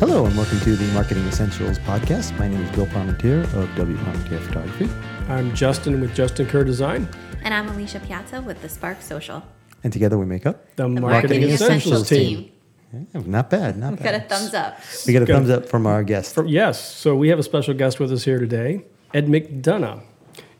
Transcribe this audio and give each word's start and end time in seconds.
Hello, 0.00 0.26
and 0.26 0.36
welcome 0.36 0.58
to 0.60 0.76
the 0.76 0.92
Marketing 0.92 1.24
Essentials 1.26 1.78
podcast. 1.80 2.36
My 2.38 2.48
name 2.48 2.60
is 2.62 2.70
Bill 2.72 2.86
Parmentier 2.86 3.42
of 3.54 3.74
W. 3.76 3.96
Parmentier 3.96 4.40
Photography. 4.40 4.88
I'm 5.28 5.54
Justin 5.54 6.00
with 6.00 6.14
Justin 6.14 6.46
Kerr 6.46 6.64
Design, 6.64 7.08
And 7.42 7.52
I'm 7.54 7.68
Alicia 7.68 8.00
Piazza 8.00 8.40
with 8.42 8.60
the 8.62 8.68
Spark 8.68 9.00
Social. 9.00 9.42
And 9.82 9.92
together 9.92 10.18
we 10.18 10.26
make 10.26 10.46
up. 10.46 10.74
the, 10.76 10.84
The 10.84 11.00
Marketing, 11.00 11.42
Essentials, 11.44 12.08
team. 12.08 12.50
Yeah, 12.92 13.22
not 13.26 13.50
bad, 13.50 13.76
not 13.76 13.96
bad. 13.96 14.00
We 14.00 14.04
got 14.04 14.14
a 14.14 14.20
thumbs 14.28 14.54
up. 14.54 14.78
We 15.06 15.12
got 15.12 15.22
a 15.22 15.26
Good. 15.26 15.32
thumbs 15.34 15.50
up 15.50 15.68
from 15.68 15.86
our 15.86 16.02
guest. 16.02 16.38
Yes, 16.46 16.94
so 16.94 17.14
we 17.16 17.28
have 17.28 17.38
a 17.38 17.42
special 17.42 17.74
guest 17.74 17.98
with 18.00 18.12
us 18.12 18.24
here 18.24 18.38
today. 18.38 18.84
Ed 19.12 19.26
McDonough 19.26 20.02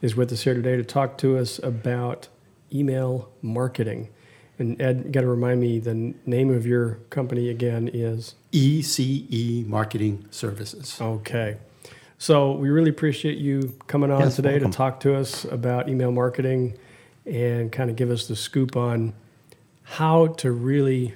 is 0.02 0.16
with 0.16 0.32
us 0.32 0.42
here 0.42 0.54
today 0.54 0.76
to 0.76 0.84
talk 0.84 1.18
to 1.18 1.38
us 1.38 1.58
about 1.62 2.28
email 2.72 3.30
marketing. 3.42 4.08
And 4.58 4.80
Ed, 4.80 5.02
you 5.06 5.10
got 5.10 5.22
to 5.22 5.26
remind 5.26 5.60
me 5.60 5.78
the 5.80 6.14
name 6.26 6.50
of 6.50 6.66
your 6.66 6.96
company 7.10 7.48
again 7.48 7.90
is 7.92 8.34
ECE 8.52 9.66
Marketing 9.66 10.26
Services. 10.30 10.96
Okay. 11.00 11.56
So 12.18 12.52
we 12.52 12.70
really 12.70 12.90
appreciate 12.90 13.38
you 13.38 13.74
coming 13.88 14.10
on 14.12 14.20
Yes, 14.20 14.36
today 14.36 14.52
welcome. 14.52 14.70
to 14.70 14.76
talk 14.76 15.00
to 15.00 15.16
us 15.16 15.44
about 15.44 15.88
email 15.88 16.12
marketing 16.12 16.78
and 17.26 17.72
kind 17.72 17.90
of 17.90 17.96
give 17.96 18.10
us 18.10 18.28
the 18.28 18.36
scoop 18.36 18.76
on 18.76 19.12
how 19.82 20.28
to 20.28 20.52
really 20.52 21.14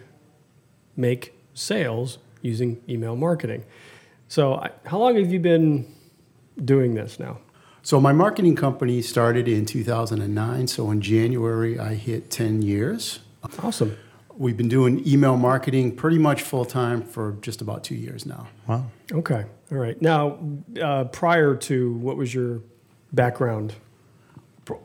make 0.96 1.34
sales 1.54 2.18
using 2.42 2.82
email 2.88 3.14
marketing. 3.14 3.64
So, 4.26 4.62
how 4.84 4.98
long 4.98 5.16
have 5.16 5.32
you 5.32 5.40
been 5.40 5.94
doing 6.62 6.94
this 6.94 7.18
now? 7.18 7.38
So, 7.82 8.00
my 8.00 8.12
marketing 8.12 8.56
company 8.56 9.00
started 9.00 9.48
in 9.48 9.64
2009. 9.64 10.66
So, 10.66 10.90
in 10.90 11.00
January, 11.00 11.78
I 11.78 11.94
hit 11.94 12.30
10 12.30 12.60
years. 12.62 13.20
Awesome. 13.62 13.96
We've 14.36 14.56
been 14.56 14.68
doing 14.68 15.06
email 15.06 15.36
marketing 15.36 15.96
pretty 15.96 16.18
much 16.18 16.42
full 16.42 16.64
time 16.64 17.02
for 17.02 17.36
just 17.40 17.60
about 17.60 17.82
two 17.82 17.94
years 17.96 18.24
now. 18.26 18.46
Wow. 18.66 18.86
Okay. 19.12 19.44
All 19.72 19.78
right. 19.78 20.00
Now, 20.00 20.38
uh, 20.80 21.04
prior 21.04 21.56
to 21.56 21.92
what 21.94 22.16
was 22.16 22.32
your 22.32 22.60
background? 23.12 23.74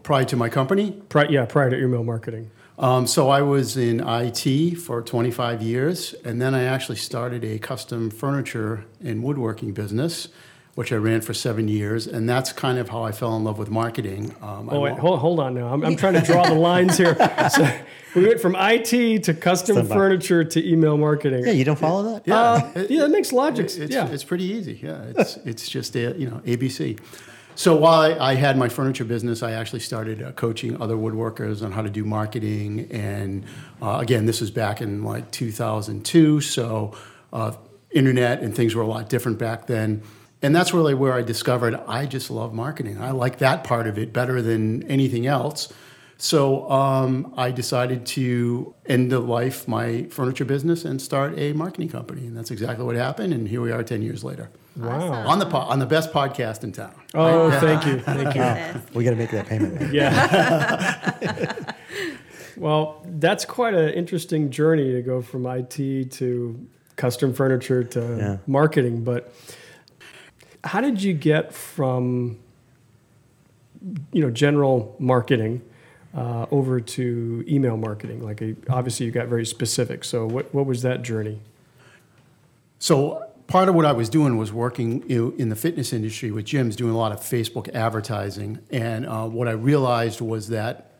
Prior 0.01 0.23
to 0.25 0.35
my 0.37 0.47
company, 0.49 0.91
Pri- 1.09 1.27
yeah, 1.29 1.45
prior 1.45 1.69
to 1.69 1.77
email 1.77 2.03
marketing. 2.05 2.49
um, 2.79 3.05
so 3.05 3.29
I 3.29 3.41
was 3.41 3.75
in 3.75 3.99
IT 4.07 4.75
for 4.77 5.01
25 5.01 5.61
years, 5.61 6.13
and 6.23 6.41
then 6.41 6.55
I 6.55 6.63
actually 6.63 6.95
started 6.95 7.43
a 7.43 7.59
custom 7.59 8.09
furniture 8.09 8.85
and 9.03 9.21
woodworking 9.21 9.73
business, 9.73 10.29
which 10.75 10.91
I 10.91 10.95
ran 10.95 11.21
for 11.21 11.33
seven 11.33 11.67
years, 11.67 12.07
and 12.07 12.27
that's 12.27 12.51
kind 12.51 12.79
of 12.79 12.89
how 12.89 13.03
I 13.03 13.11
fell 13.11 13.35
in 13.37 13.43
love 13.43 13.57
with 13.59 13.69
marketing. 13.69 14.35
Um, 14.41 14.69
Oh, 14.71 14.79
wait, 14.79 14.97
hold, 14.97 15.19
hold 15.19 15.39
on 15.39 15.53
now. 15.53 15.67
I'm, 15.67 15.83
I'm 15.85 15.95
trying 15.95 16.15
to 16.15 16.21
draw 16.21 16.43
the 16.47 16.55
lines 16.55 16.97
here. 16.97 17.15
So 18.13 18.19
we 18.21 18.27
went 18.27 18.39
from 18.39 18.55
IT 18.57 19.23
to 19.23 19.33
custom 19.33 19.75
Stand 19.75 19.89
by. 19.89 19.95
furniture 19.95 20.43
to 20.43 20.67
email 20.71 20.97
marketing. 20.97 21.45
Yeah, 21.45 21.51
you 21.53 21.63
don't 21.65 21.79
follow 21.79 22.13
that? 22.13 22.27
Yeah, 22.27 22.39
Uh, 22.39 22.71
it- 22.75 22.91
yeah, 22.91 23.01
that 23.01 23.09
makes 23.09 23.31
logic. 23.31 23.65
It's, 23.65 23.77
yeah. 23.93 24.07
it's 24.07 24.23
pretty 24.23 24.43
easy. 24.45 24.79
Yeah, 24.83 25.01
it's 25.15 25.37
it's 25.45 25.67
just 25.67 25.95
a, 25.95 26.13
you 26.17 26.29
know 26.29 26.37
ABC. 26.45 26.99
So 27.55 27.75
while 27.75 28.01
I, 28.01 28.31
I 28.31 28.35
had 28.35 28.55
my 28.57 28.69
furniture 28.69 29.03
business, 29.05 29.41
I 29.43 29.51
actually 29.53 29.79
started 29.81 30.21
uh, 30.23 30.31
coaching 30.33 30.79
other 30.81 30.95
woodworkers 30.95 31.63
on 31.63 31.71
how 31.71 31.81
to 31.83 31.89
do 31.89 32.03
marketing. 32.03 32.87
And 32.91 33.45
uh, 33.81 33.97
again, 33.99 34.25
this 34.27 34.41
was 34.41 34.49
back 34.51 34.81
in 34.81 35.03
like 35.03 35.29
2002. 35.31 36.41
So 36.41 36.93
uh, 37.31 37.53
internet 37.91 38.41
and 38.41 38.55
things 38.55 38.73
were 38.75 38.81
a 38.83 38.87
lot 38.87 39.07
different 39.09 39.37
back 39.37 39.67
then. 39.67 40.01
And 40.43 40.53
that's 40.55 40.73
really 40.73 40.93
where 40.93 41.13
I 41.13 41.21
discovered 41.21 41.75
I 41.87 42.05
just 42.05 42.29
love 42.29 42.53
marketing. 42.53 43.01
I 43.01 43.11
like 43.11 43.37
that 43.39 43.63
part 43.63 43.87
of 43.87 43.97
it 43.97 44.11
better 44.11 44.41
than 44.41 44.83
anything 44.91 45.25
else. 45.25 45.71
So 46.17 46.69
um, 46.69 47.33
I 47.35 47.51
decided 47.51 48.05
to 48.07 48.73
end 48.85 49.11
the 49.11 49.19
life 49.19 49.67
my 49.67 50.03
furniture 50.03 50.45
business 50.45 50.85
and 50.85 51.01
start 51.01 51.37
a 51.37 51.53
marketing 51.53 51.89
company, 51.89 52.27
and 52.27 52.37
that's 52.37 52.51
exactly 52.51 52.85
what 52.85 52.95
happened. 52.95 53.33
And 53.33 53.47
here 53.47 53.61
we 53.61 53.71
are, 53.71 53.83
ten 53.83 54.01
years 54.01 54.23
later, 54.23 54.49
wow. 54.77 55.11
on 55.27 55.39
the 55.39 55.45
po- 55.45 55.57
on 55.57 55.79
the 55.79 55.85
best 55.85 56.13
podcast 56.13 56.63
in 56.63 56.71
town. 56.71 56.93
Oh, 57.13 57.51
thank 57.59 57.85
you. 57.85 57.99
Thank 57.99 58.35
you. 58.35 58.41
Yes. 58.41 58.81
We 58.93 59.03
got 59.03 59.09
to 59.11 59.15
make 59.17 59.31
that 59.31 59.47
payment. 59.47 59.93
Yeah. 59.93 61.73
well, 62.57 63.03
that's 63.05 63.43
quite 63.45 63.73
an 63.73 63.89
interesting 63.89 64.49
journey 64.49 64.91
to 64.93 65.01
go 65.01 65.21
from 65.21 65.45
IT 65.45 66.11
to 66.11 66.67
custom 66.95 67.33
furniture 67.33 67.83
to 67.83 67.99
Yeah. 68.17 68.37
marketing. 68.47 69.03
But 69.03 69.33
how 70.63 70.81
did 70.81 71.01
you 71.01 71.13
get 71.13 71.53
from 71.53 72.39
you 74.11 74.21
know 74.21 74.29
general 74.29 74.95
marketing 74.99 75.61
uh, 76.15 76.45
over 76.51 76.79
to 76.79 77.43
email 77.47 77.77
marketing? 77.77 78.21
Like, 78.21 78.41
obviously, 78.69 79.05
you 79.05 79.11
got 79.11 79.27
very 79.27 79.45
specific. 79.45 80.03
So, 80.03 80.25
what 80.25 80.53
what 80.53 80.65
was 80.65 80.81
that 80.83 81.01
journey? 81.01 81.39
So 82.83 83.25
part 83.47 83.69
of 83.69 83.75
what 83.75 83.85
I 83.85 83.93
was 83.93 84.09
doing 84.09 84.35
was 84.35 84.51
working 84.51 85.09
in 85.09 85.47
the 85.47 85.55
fitness 85.55 85.93
industry 85.93 86.31
with 86.31 86.43
gyms, 86.43 86.75
doing 86.75 86.93
a 86.93 86.97
lot 86.97 87.13
of 87.13 87.21
Facebook 87.21 87.73
advertising. 87.73 88.59
And 88.71 89.05
uh, 89.05 89.25
what 89.25 89.47
I 89.47 89.51
realized 89.51 90.19
was 90.19 90.49
that 90.49 90.91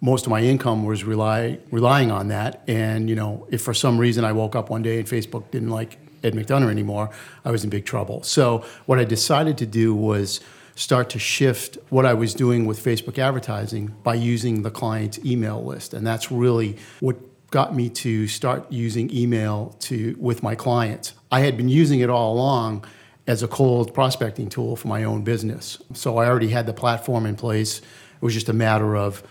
most 0.00 0.24
of 0.24 0.30
my 0.30 0.40
income 0.40 0.86
was 0.86 1.04
rely, 1.04 1.58
relying 1.70 2.10
on 2.10 2.28
that. 2.28 2.62
And 2.66 3.10
you 3.10 3.16
know, 3.16 3.46
if 3.50 3.60
for 3.60 3.74
some 3.74 3.98
reason 3.98 4.24
I 4.24 4.32
woke 4.32 4.56
up 4.56 4.70
one 4.70 4.80
day 4.80 4.98
and 4.98 5.06
Facebook 5.06 5.50
didn't 5.50 5.68
like 5.68 5.98
Ed 6.22 6.34
McDonough 6.34 6.70
anymore, 6.70 7.10
I 7.44 7.50
was 7.50 7.64
in 7.64 7.70
big 7.70 7.86
trouble. 7.86 8.22
So 8.22 8.64
what 8.86 8.98
I 8.98 9.04
decided 9.04 9.58
to 9.58 9.66
do 9.66 9.94
was 9.94 10.40
start 10.74 11.10
to 11.10 11.18
shift 11.18 11.76
what 11.90 12.06
I 12.06 12.14
was 12.14 12.34
doing 12.34 12.64
with 12.64 12.82
Facebook 12.82 13.18
advertising 13.18 13.94
by 14.02 14.14
using 14.14 14.62
the 14.62 14.70
client's 14.70 15.18
email 15.24 15.62
list, 15.62 15.94
and 15.94 16.06
that's 16.06 16.30
really 16.30 16.76
what 17.00 17.16
got 17.50 17.74
me 17.74 17.88
to 17.90 18.28
start 18.28 18.70
using 18.70 19.14
email 19.14 19.76
to 19.80 20.16
with 20.18 20.42
my 20.42 20.54
clients. 20.54 21.14
I 21.32 21.40
had 21.40 21.56
been 21.56 21.68
using 21.68 22.00
it 22.00 22.08
all 22.08 22.32
along 22.34 22.84
as 23.26 23.42
a 23.42 23.48
cold 23.48 23.92
prospecting 23.92 24.48
tool 24.48 24.76
for 24.76 24.88
my 24.88 25.04
own 25.04 25.22
business. 25.22 25.78
So 25.92 26.18
I 26.18 26.26
already 26.26 26.48
had 26.48 26.66
the 26.66 26.72
platform 26.72 27.26
in 27.26 27.36
place. 27.36 27.78
It 27.78 28.22
was 28.22 28.34
just 28.34 28.48
a 28.48 28.52
matter 28.52 28.96
of 28.96 29.22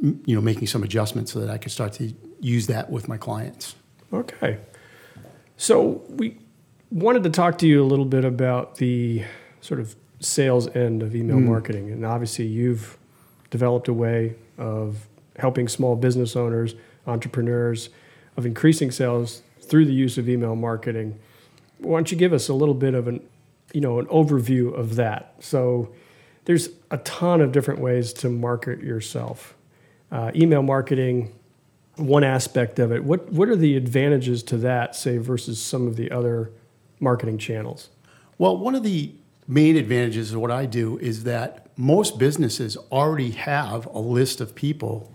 you 0.00 0.34
know 0.34 0.40
making 0.40 0.66
some 0.66 0.82
adjustments 0.82 1.32
so 1.32 1.40
that 1.40 1.50
I 1.50 1.58
could 1.58 1.72
start 1.72 1.92
to 1.94 2.12
use 2.40 2.66
that 2.68 2.90
with 2.90 3.08
my 3.08 3.16
clients. 3.16 3.74
Okay. 4.12 4.58
So 5.60 6.04
we 6.08 6.38
wanted 6.92 7.24
to 7.24 7.30
talk 7.30 7.58
to 7.58 7.66
you 7.66 7.82
a 7.82 7.84
little 7.84 8.04
bit 8.04 8.24
about 8.24 8.76
the 8.76 9.24
sort 9.60 9.80
of 9.80 9.96
sales 10.20 10.68
end 10.68 11.02
of 11.02 11.16
email 11.16 11.40
marketing. 11.40 11.90
And 11.90 12.06
obviously, 12.06 12.46
you've 12.46 12.96
developed 13.50 13.88
a 13.88 13.92
way 13.92 14.36
of 14.56 15.08
helping 15.36 15.66
small 15.66 15.96
business 15.96 16.36
owners, 16.36 16.76
entrepreneurs, 17.08 17.90
of 18.36 18.46
increasing 18.46 18.92
sales 18.92 19.42
through 19.60 19.86
the 19.86 19.92
use 19.92 20.16
of 20.16 20.28
email 20.28 20.54
marketing. 20.54 21.18
Why 21.78 21.98
don't 21.98 22.12
you 22.12 22.16
give 22.16 22.32
us 22.32 22.48
a 22.48 22.54
little 22.54 22.74
bit 22.74 22.94
of 22.94 23.08
an, 23.08 23.20
you 23.72 23.80
know, 23.80 23.98
an 23.98 24.06
overview 24.06 24.72
of 24.72 24.94
that? 24.94 25.34
So 25.40 25.92
there's 26.44 26.68
a 26.92 26.98
ton 26.98 27.40
of 27.40 27.50
different 27.50 27.80
ways 27.80 28.12
to 28.14 28.28
market 28.28 28.80
yourself. 28.80 29.56
Uh, 30.12 30.30
email 30.36 30.62
marketing, 30.62 31.34
one 31.98 32.24
aspect 32.24 32.78
of 32.78 32.92
it. 32.92 33.04
What 33.04 33.32
what 33.32 33.48
are 33.48 33.56
the 33.56 33.76
advantages 33.76 34.42
to 34.44 34.56
that, 34.58 34.94
say, 34.94 35.18
versus 35.18 35.60
some 35.60 35.86
of 35.86 35.96
the 35.96 36.10
other 36.10 36.50
marketing 37.00 37.38
channels? 37.38 37.90
Well, 38.38 38.56
one 38.56 38.74
of 38.74 38.82
the 38.82 39.12
main 39.46 39.76
advantages 39.76 40.32
of 40.32 40.40
what 40.40 40.50
I 40.50 40.66
do 40.66 40.98
is 40.98 41.24
that 41.24 41.66
most 41.76 42.18
businesses 42.18 42.76
already 42.92 43.30
have 43.32 43.86
a 43.86 43.98
list 43.98 44.40
of 44.40 44.54
people, 44.54 45.12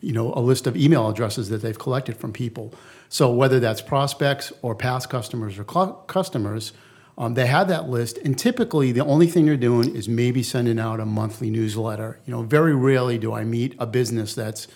you 0.00 0.12
know, 0.12 0.32
a 0.34 0.40
list 0.40 0.66
of 0.66 0.76
email 0.76 1.08
addresses 1.08 1.48
that 1.48 1.62
they've 1.62 1.78
collected 1.78 2.16
from 2.16 2.32
people. 2.32 2.74
So 3.08 3.30
whether 3.32 3.60
that's 3.60 3.82
prospects 3.82 4.52
or 4.62 4.74
past 4.74 5.10
customers 5.10 5.58
or 5.58 5.66
cl- 5.70 6.04
customers, 6.06 6.72
um, 7.18 7.34
they 7.34 7.46
have 7.46 7.68
that 7.68 7.88
list, 7.90 8.18
and 8.18 8.38
typically 8.38 8.90
the 8.90 9.04
only 9.04 9.26
thing 9.26 9.46
they're 9.46 9.56
doing 9.56 9.94
is 9.94 10.08
maybe 10.08 10.42
sending 10.42 10.78
out 10.78 10.98
a 10.98 11.04
monthly 11.04 11.50
newsletter. 11.50 12.18
You 12.26 12.32
know, 12.32 12.42
very 12.42 12.74
rarely 12.74 13.18
do 13.18 13.34
I 13.34 13.44
meet 13.44 13.74
a 13.78 13.86
business 13.86 14.34
that's 14.34 14.66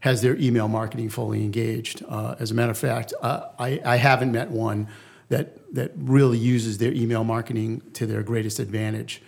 has 0.00 0.20
their 0.22 0.36
email 0.36 0.68
marketing 0.68 1.10
fully 1.10 1.44
engaged. 1.44 2.02
Uh, 2.08 2.34
as 2.38 2.50
a 2.50 2.54
matter 2.54 2.70
of 2.70 2.78
fact, 2.78 3.12
uh, 3.22 3.48
I, 3.58 3.80
I 3.84 3.96
haven't 3.96 4.32
met 4.32 4.50
one 4.50 4.88
that 5.28 5.74
that 5.74 5.92
really 5.96 6.38
uses 6.38 6.78
their 6.78 6.92
email 6.92 7.22
marketing 7.22 7.82
to 7.92 8.06
their 8.06 8.22
greatest 8.22 8.58
advantage. 8.58 9.22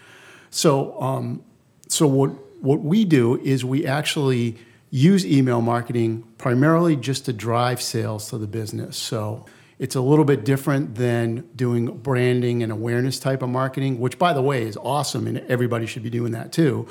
So, 0.50 1.00
um, 1.00 1.42
so 1.88 2.06
what 2.06 2.30
what 2.60 2.80
we 2.80 3.04
do 3.04 3.38
is 3.40 3.64
we 3.64 3.86
actually 3.86 4.56
use 4.90 5.24
email 5.24 5.60
marketing 5.60 6.24
primarily 6.38 6.96
just 6.96 7.24
to 7.24 7.32
drive 7.32 7.80
sales 7.80 8.28
to 8.30 8.38
the 8.38 8.46
business. 8.46 8.96
So 8.96 9.46
It's 9.82 9.96
a 9.96 10.00
little 10.00 10.24
bit 10.24 10.44
different 10.44 10.94
than 10.94 11.44
doing 11.56 11.86
branding 11.86 12.62
and 12.62 12.70
awareness 12.70 13.18
type 13.18 13.42
of 13.42 13.48
marketing, 13.48 13.98
which, 13.98 14.16
by 14.16 14.32
the 14.32 14.40
way, 14.40 14.62
is 14.62 14.76
awesome 14.76 15.26
and 15.26 15.38
everybody 15.48 15.86
should 15.86 16.04
be 16.04 16.10
doing 16.10 16.30
that 16.32 16.52
too. 16.52 16.86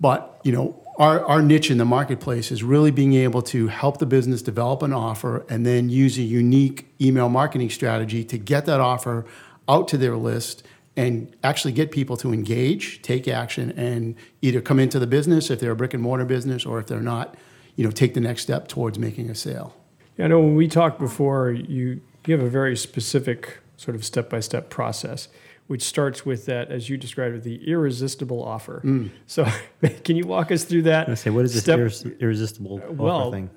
But, 0.00 0.40
you 0.42 0.50
know, 0.50 0.82
our, 0.96 1.24
our 1.26 1.42
niche 1.42 1.70
in 1.70 1.78
the 1.78 1.84
marketplace 1.84 2.50
is 2.50 2.62
really 2.62 2.90
being 2.90 3.14
able 3.14 3.42
to 3.42 3.68
help 3.68 3.98
the 3.98 4.06
business 4.06 4.40
develop 4.42 4.82
an 4.82 4.92
offer 4.92 5.44
and 5.48 5.66
then 5.66 5.88
use 5.88 6.16
a 6.18 6.22
unique 6.22 6.88
email 7.00 7.28
marketing 7.28 7.70
strategy 7.70 8.24
to 8.24 8.38
get 8.38 8.66
that 8.66 8.80
offer 8.80 9.26
out 9.68 9.88
to 9.88 9.98
their 9.98 10.16
list 10.16 10.62
and 10.96 11.36
actually 11.44 11.72
get 11.72 11.90
people 11.90 12.16
to 12.16 12.32
engage, 12.32 13.02
take 13.02 13.28
action, 13.28 13.70
and 13.72 14.14
either 14.40 14.62
come 14.62 14.80
into 14.80 14.98
the 14.98 15.06
business 15.06 15.50
if 15.50 15.60
they're 15.60 15.72
a 15.72 15.76
brick 15.76 15.92
and 15.92 16.02
mortar 16.02 16.24
business 16.24 16.64
or 16.64 16.78
if 16.78 16.86
they're 16.86 17.00
not, 17.00 17.36
you 17.76 17.84
know, 17.84 17.90
take 17.90 18.14
the 18.14 18.20
next 18.20 18.42
step 18.42 18.66
towards 18.66 18.98
making 18.98 19.28
a 19.28 19.34
sale. 19.34 19.76
Yeah, 20.16 20.24
I 20.24 20.28
know 20.28 20.40
when 20.40 20.56
we 20.56 20.66
talked 20.66 20.98
before, 20.98 21.50
you, 21.50 22.00
you 22.26 22.34
have 22.34 22.44
a 22.44 22.48
very 22.48 22.76
specific 22.76 23.58
sort 23.76 23.94
of 23.94 24.04
step 24.04 24.30
by 24.30 24.40
step 24.40 24.70
process, 24.70 25.28
which 25.66 25.82
starts 25.82 26.24
with 26.24 26.46
that, 26.46 26.70
as 26.70 26.88
you 26.88 26.96
described 26.96 27.34
it, 27.36 27.42
the 27.42 27.68
irresistible 27.68 28.42
offer. 28.42 28.80
Mm. 28.84 29.10
So, 29.26 29.46
can 30.04 30.16
you 30.16 30.26
walk 30.26 30.50
us 30.52 30.64
through 30.64 30.82
that? 30.82 31.08
I 31.08 31.14
say, 31.14 31.30
what 31.30 31.44
is 31.44 31.54
this 31.54 31.62
step- 31.64 31.78
irres- 31.78 32.20
irresistible 32.20 32.80
well, 32.90 33.16
offer 33.16 33.30
thing? 33.32 33.50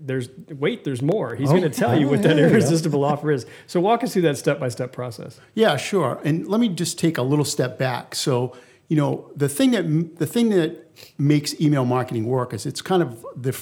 There's 0.00 0.30
wait, 0.48 0.84
there's 0.84 1.02
more. 1.02 1.34
He's 1.34 1.50
Oh, 1.50 1.52
going 1.58 1.70
to 1.70 1.78
tell 1.78 1.98
you 1.98 2.06
oh, 2.06 2.12
what 2.12 2.22
that 2.24 2.36
yeah, 2.36 2.44
yeah. 2.44 2.50
irresistible 2.50 3.04
offer 3.04 3.30
is. 3.30 3.44
So, 3.66 3.80
walk 3.80 4.02
us 4.02 4.14
through 4.14 4.22
that 4.22 4.38
step 4.38 4.58
by 4.58 4.68
step 4.70 4.92
process. 4.92 5.38
Yeah, 5.54 5.76
sure. 5.76 6.20
And 6.24 6.48
let 6.48 6.58
me 6.60 6.68
just 6.70 6.98
take 6.98 7.18
a 7.18 7.22
little 7.22 7.44
step 7.44 7.78
back. 7.78 8.14
So, 8.14 8.56
you 8.88 8.96
know, 8.96 9.30
the 9.36 9.48
thing 9.48 9.72
that 9.72 10.16
the 10.18 10.26
thing 10.26 10.48
that 10.50 10.90
makes 11.18 11.60
email 11.60 11.84
marketing 11.84 12.24
work 12.24 12.54
is 12.54 12.64
it's 12.64 12.80
kind 12.80 13.02
of 13.02 13.24
the 13.36 13.54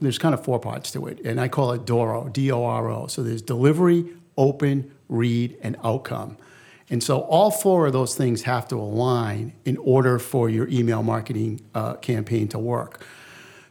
there's 0.00 0.18
kind 0.18 0.34
of 0.34 0.44
four 0.44 0.58
parts 0.58 0.90
to 0.92 1.06
it, 1.06 1.20
and 1.24 1.40
I 1.40 1.46
call 1.48 1.70
it 1.72 1.84
DORO, 1.84 2.28
D-O-R-O. 2.32 3.06
So 3.06 3.22
there's 3.22 3.40
delivery, 3.42 4.04
open, 4.36 4.90
read, 5.08 5.56
and 5.62 5.76
outcome. 5.84 6.36
And 6.90 7.02
so 7.02 7.20
all 7.20 7.50
four 7.50 7.86
of 7.86 7.92
those 7.92 8.16
things 8.16 8.42
have 8.42 8.66
to 8.68 8.76
align 8.76 9.52
in 9.64 9.76
order 9.78 10.18
for 10.18 10.48
your 10.48 10.68
email 10.68 11.02
marketing 11.02 11.60
uh, 11.74 11.94
campaign 11.94 12.48
to 12.48 12.58
work. 12.58 13.04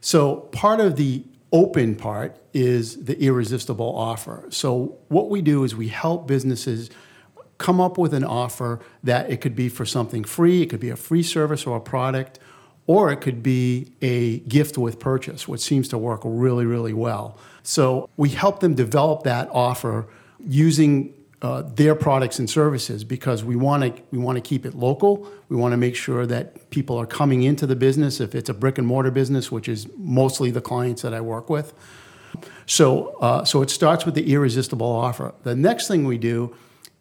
So 0.01 0.35
part 0.35 0.79
of 0.79 0.95
the 0.95 1.23
open 1.51 1.95
part 1.95 2.37
is 2.53 3.05
the 3.05 3.19
irresistible 3.21 3.95
offer. 3.95 4.45
So 4.49 4.97
what 5.07 5.29
we 5.29 5.41
do 5.41 5.63
is 5.63 5.75
we 5.75 5.87
help 5.87 6.27
businesses 6.27 6.89
come 7.57 7.81
up 7.81 7.97
with 7.97 8.13
an 8.13 8.23
offer 8.23 8.79
that 9.03 9.29
it 9.31 9.41
could 9.41 9.55
be 9.55 9.69
for 9.69 9.85
something 9.85 10.23
free, 10.23 10.61
it 10.61 10.69
could 10.69 10.79
be 10.79 10.89
a 10.89 10.95
free 10.95 11.23
service 11.23 11.65
or 11.65 11.77
a 11.77 11.81
product, 11.81 12.39
or 12.85 13.11
it 13.11 13.17
could 13.17 13.41
be 13.41 13.91
a 14.01 14.39
gift 14.39 14.77
with 14.77 14.99
purchase, 14.99 15.47
which 15.47 15.61
seems 15.61 15.87
to 15.89 15.97
work 15.97 16.21
really, 16.23 16.65
really 16.65 16.93
well. 16.93 17.37
So 17.63 18.09
we 18.15 18.29
help 18.29 18.59
them 18.59 18.75
develop 18.75 19.23
that 19.23 19.49
offer 19.51 20.07
using 20.39 21.13
uh, 21.41 21.61
their 21.61 21.93
products 21.93 22.39
and 22.39 22.49
services 22.49 23.03
because 23.03 23.43
we 23.43 23.55
want 23.55 23.83
to 23.83 24.01
we 24.11 24.17
want 24.17 24.37
to 24.37 24.41
keep 24.41 24.65
it 24.65 24.73
local. 24.73 25.29
We 25.49 25.55
want 25.55 25.73
to 25.73 25.77
make 25.77 25.95
sure 25.95 26.25
that 26.25 26.69
people 26.71 26.97
are 26.97 27.05
coming 27.05 27.43
into 27.43 27.67
the 27.67 27.75
business 27.75 28.19
if 28.19 28.33
it's 28.33 28.49
a 28.49 28.53
brick 28.53 28.77
and 28.77 28.87
mortar 28.87 29.11
business, 29.11 29.51
which 29.51 29.69
is 29.69 29.87
mostly 29.97 30.49
the 30.49 30.61
clients 30.61 31.03
that 31.03 31.13
I 31.13 31.21
work 31.21 31.49
with. 31.49 31.73
So, 32.65 33.15
uh, 33.19 33.45
so 33.45 33.61
it 33.61 33.69
starts 33.69 34.05
with 34.05 34.15
the 34.15 34.33
irresistible 34.33 34.87
offer. 34.87 35.33
The 35.43 35.55
next 35.55 35.87
thing 35.87 36.05
we 36.05 36.17
do 36.17 36.55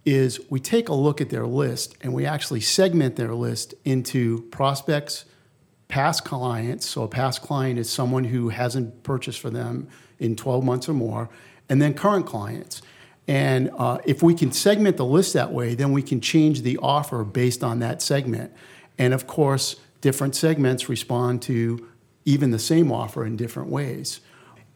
is 0.05 0.39
we 0.51 0.61
take 0.61 0.89
a 0.89 0.95
look 0.95 1.21
at 1.21 1.31
their 1.31 1.47
list 1.47 1.97
and 2.03 2.13
we 2.13 2.25
actually 2.27 2.61
segment 2.61 3.17
their 3.17 3.35
list 3.35 3.75
into 3.85 4.43
prospects, 4.51 5.25
past 5.89 6.25
clients. 6.25 6.87
So, 6.87 7.03
a 7.03 7.09
past 7.09 7.43
client 7.43 7.79
is 7.79 7.91
someone 7.91 8.25
who 8.25 8.51
hasn't 8.51 9.03
purchased 9.03 9.41
for 9.41 9.51
them 9.51 9.89
in 10.19 10.37
12 10.37 10.63
months 10.63 10.89
or 10.89 10.95
more, 10.95 11.29
and 11.69 11.81
then 11.81 11.95
current 11.95 12.27
clients. 12.27 12.83
And 13.29 13.71
uh, 13.77 13.99
if 14.05 14.23
we 14.23 14.35
can 14.35 14.53
segment 14.53 14.97
the 14.97 15.05
list 15.05 15.33
that 15.33 15.53
way, 15.53 15.75
then 15.75 15.93
we 15.93 16.03
can 16.03 16.21
change 16.21 16.63
the 16.63 16.79
offer 16.79 17.25
based 17.25 17.65
on 17.65 17.81
that 17.81 18.01
segment. 18.01 18.53
And 18.99 19.13
of 19.13 19.27
course, 19.27 19.77
different 20.01 20.37
segments 20.37 20.89
respond 20.89 21.43
to 21.43 21.89
even 22.25 22.51
the 22.51 22.59
same 22.59 22.93
offer 22.93 23.25
in 23.25 23.37
different 23.37 23.69
ways. 23.69 24.21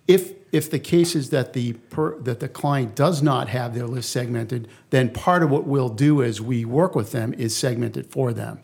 If 0.08 0.34
if 0.52 0.68
the 0.68 0.80
case 0.80 1.14
is 1.14 1.30
that 1.30 1.52
the 1.52 1.74
per, 1.74 2.18
that 2.18 2.40
the 2.40 2.48
client 2.48 2.96
does 2.96 3.22
not 3.22 3.48
have 3.48 3.72
their 3.72 3.86
list 3.86 4.10
segmented, 4.10 4.66
then 4.90 5.10
part 5.10 5.44
of 5.44 5.50
what 5.50 5.64
we'll 5.64 5.88
do 5.88 6.22
as 6.24 6.40
we 6.40 6.64
work 6.64 6.96
with 6.96 7.12
them 7.12 7.32
is 7.34 7.54
segment 7.54 7.96
it 7.96 8.10
for 8.10 8.32
them. 8.32 8.58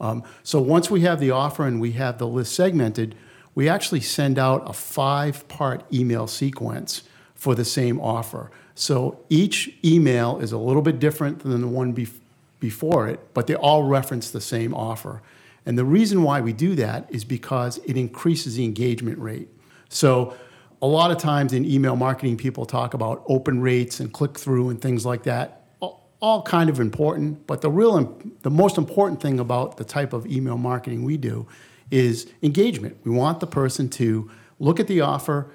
Um, 0.00 0.22
so 0.42 0.60
once 0.60 0.90
we 0.90 1.02
have 1.02 1.20
the 1.20 1.30
offer 1.30 1.66
and 1.66 1.78
we 1.78 1.92
have 1.92 2.16
the 2.16 2.26
list 2.26 2.54
segmented, 2.54 3.14
we 3.54 3.68
actually 3.68 4.00
send 4.00 4.38
out 4.38 4.68
a 4.68 4.72
five-part 4.72 5.84
email 5.92 6.26
sequence 6.26 7.02
for 7.34 7.54
the 7.54 7.64
same 7.64 8.00
offer. 8.00 8.50
So 8.76 9.18
each 9.30 9.74
email 9.82 10.38
is 10.38 10.52
a 10.52 10.58
little 10.58 10.82
bit 10.82 10.98
different 10.98 11.40
than 11.40 11.62
the 11.62 11.66
one 11.66 11.94
bef- 11.94 12.20
before 12.60 13.08
it, 13.08 13.20
but 13.32 13.46
they 13.46 13.54
all 13.54 13.84
reference 13.84 14.30
the 14.30 14.40
same 14.40 14.74
offer. 14.74 15.22
And 15.64 15.76
the 15.78 15.84
reason 15.84 16.22
why 16.22 16.42
we 16.42 16.52
do 16.52 16.74
that 16.76 17.06
is 17.08 17.24
because 17.24 17.78
it 17.78 17.96
increases 17.96 18.56
the 18.56 18.64
engagement 18.64 19.18
rate. 19.18 19.48
So 19.88 20.36
a 20.82 20.86
lot 20.86 21.10
of 21.10 21.16
times 21.16 21.54
in 21.54 21.64
email 21.64 21.96
marketing, 21.96 22.36
people 22.36 22.66
talk 22.66 22.92
about 22.92 23.24
open 23.26 23.62
rates 23.62 23.98
and 23.98 24.12
click 24.12 24.38
through 24.38 24.68
and 24.68 24.80
things 24.80 25.04
like 25.04 25.22
that. 25.24 25.62
All- 25.80 26.42
kind 26.42 26.68
of 26.68 26.80
important, 26.80 27.46
but 27.46 27.60
the 27.60 27.70
real, 27.70 28.20
the 28.42 28.50
most 28.50 28.78
important 28.78 29.22
thing 29.22 29.38
about 29.38 29.76
the 29.76 29.84
type 29.84 30.12
of 30.12 30.26
email 30.26 30.58
marketing 30.58 31.04
we 31.04 31.16
do 31.16 31.46
is 31.90 32.26
engagement. 32.42 32.96
We 33.04 33.12
want 33.12 33.38
the 33.40 33.46
person 33.46 33.88
to 33.90 34.28
look 34.58 34.80
at 34.80 34.86
the 34.86 35.02
offer, 35.02 35.46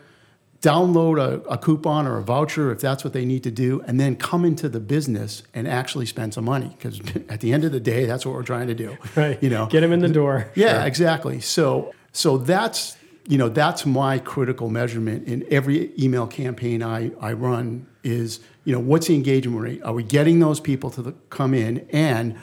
download 0.61 1.19
a, 1.19 1.41
a 1.49 1.57
coupon 1.57 2.07
or 2.07 2.17
a 2.17 2.23
voucher 2.23 2.71
if 2.71 2.79
that's 2.79 3.03
what 3.03 3.13
they 3.13 3.25
need 3.25 3.43
to 3.43 3.51
do, 3.51 3.81
and 3.87 3.99
then 3.99 4.15
come 4.15 4.45
into 4.45 4.69
the 4.69 4.79
business 4.79 5.43
and 5.53 5.67
actually 5.67 6.05
spend 6.05 6.33
some 6.33 6.45
money. 6.45 6.75
Because 6.77 7.01
at 7.29 7.41
the 7.41 7.51
end 7.51 7.63
of 7.63 7.71
the 7.71 7.79
day, 7.79 8.05
that's 8.05 8.25
what 8.25 8.35
we're 8.35 8.43
trying 8.43 8.67
to 8.67 8.75
do. 8.75 8.97
Right. 9.15 9.41
You 9.43 9.49
know, 9.49 9.65
Get 9.65 9.81
them 9.81 9.91
in 9.91 9.99
the 9.99 10.09
door. 10.09 10.49
yeah, 10.55 10.85
exactly. 10.85 11.41
So 11.41 11.93
so 12.13 12.37
that's 12.37 12.95
you 13.27 13.37
know 13.37 13.49
that's 13.49 13.85
my 13.85 14.19
critical 14.19 14.69
measurement 14.69 15.27
in 15.27 15.45
every 15.51 15.91
email 16.01 16.27
campaign 16.27 16.81
I, 16.81 17.11
I 17.19 17.33
run 17.33 17.87
is 18.03 18.39
you 18.63 18.73
know 18.73 18.79
what's 18.79 19.07
the 19.07 19.15
engagement 19.15 19.61
rate? 19.61 19.83
Are 19.83 19.93
we 19.93 20.03
getting 20.03 20.39
those 20.39 20.59
people 20.59 20.89
to 20.91 21.01
the, 21.01 21.11
come 21.29 21.53
in 21.53 21.85
and 21.91 22.39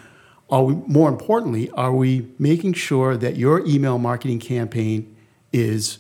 are 0.51 0.63
we 0.63 0.75
more 0.75 1.09
importantly 1.09 1.71
are 1.71 1.93
we 1.93 2.31
making 2.39 2.75
sure 2.75 3.17
that 3.17 3.37
your 3.37 3.67
email 3.67 3.99
marketing 3.99 4.41
campaign 4.41 5.17
is 5.53 5.99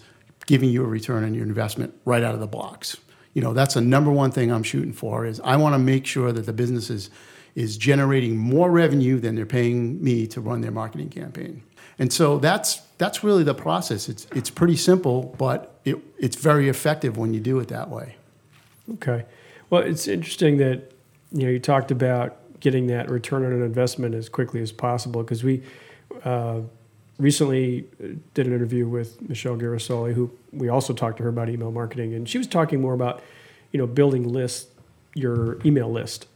giving 0.48 0.70
you 0.70 0.82
a 0.82 0.86
return 0.86 1.24
on 1.24 1.34
your 1.34 1.44
investment 1.44 1.94
right 2.06 2.24
out 2.24 2.32
of 2.32 2.40
the 2.40 2.46
blocks? 2.46 2.96
You 3.34 3.42
know 3.42 3.52
that's 3.52 3.74
the 3.74 3.80
number 3.80 4.10
one 4.10 4.32
thing 4.32 4.50
I'm 4.50 4.64
shooting 4.64 4.92
for 4.92 5.24
is 5.24 5.40
I 5.44 5.56
want 5.56 5.74
to 5.74 5.78
make 5.78 6.06
sure 6.06 6.32
that 6.32 6.46
the 6.46 6.52
business 6.52 6.90
is 6.90 7.10
is 7.54 7.76
generating 7.76 8.36
more 8.36 8.70
revenue 8.70 9.20
than 9.20 9.34
they're 9.34 9.46
paying 9.46 10.02
me 10.02 10.26
to 10.28 10.40
run 10.40 10.60
their 10.60 10.70
marketing 10.70 11.10
campaign. 11.10 11.62
And 11.98 12.12
so 12.12 12.38
that's 12.38 12.80
that's 12.96 13.22
really 13.22 13.44
the 13.44 13.54
process. 13.54 14.08
It's 14.08 14.26
it's 14.34 14.50
pretty 14.50 14.76
simple, 14.76 15.34
but 15.38 15.78
it, 15.84 15.96
it's 16.18 16.36
very 16.36 16.68
effective 16.68 17.16
when 17.16 17.34
you 17.34 17.40
do 17.40 17.60
it 17.60 17.68
that 17.68 17.90
way. 17.90 18.16
Okay. 18.94 19.24
Well, 19.70 19.82
it's 19.82 20.08
interesting 20.08 20.56
that 20.58 20.92
you 21.30 21.44
know 21.44 21.50
you 21.50 21.58
talked 21.58 21.90
about 21.90 22.38
getting 22.60 22.86
that 22.88 23.10
return 23.10 23.44
on 23.44 23.52
an 23.52 23.62
investment 23.62 24.14
as 24.14 24.28
quickly 24.28 24.62
as 24.62 24.72
possible 24.72 25.22
because 25.22 25.44
we 25.44 25.62
uh, 26.24 26.60
recently 27.18 27.86
uh, 28.02 28.08
did 28.34 28.46
an 28.46 28.52
interview 28.52 28.88
with 28.88 29.20
Michelle 29.28 29.56
Girasoli, 29.56 30.14
who 30.14 30.30
we 30.52 30.68
also 30.68 30.92
talked 30.92 31.18
to 31.18 31.24
her 31.24 31.28
about 31.28 31.48
email 31.48 31.70
marketing, 31.70 32.14
and 32.14 32.28
she 32.28 32.38
was 32.38 32.46
talking 32.46 32.80
more 32.80 32.94
about 32.94 33.22
you 33.72 33.78
know 33.78 33.86
building 33.86 34.28
lists, 34.28 34.70
your 35.14 35.58
email 35.64 35.90
list, 35.90 36.26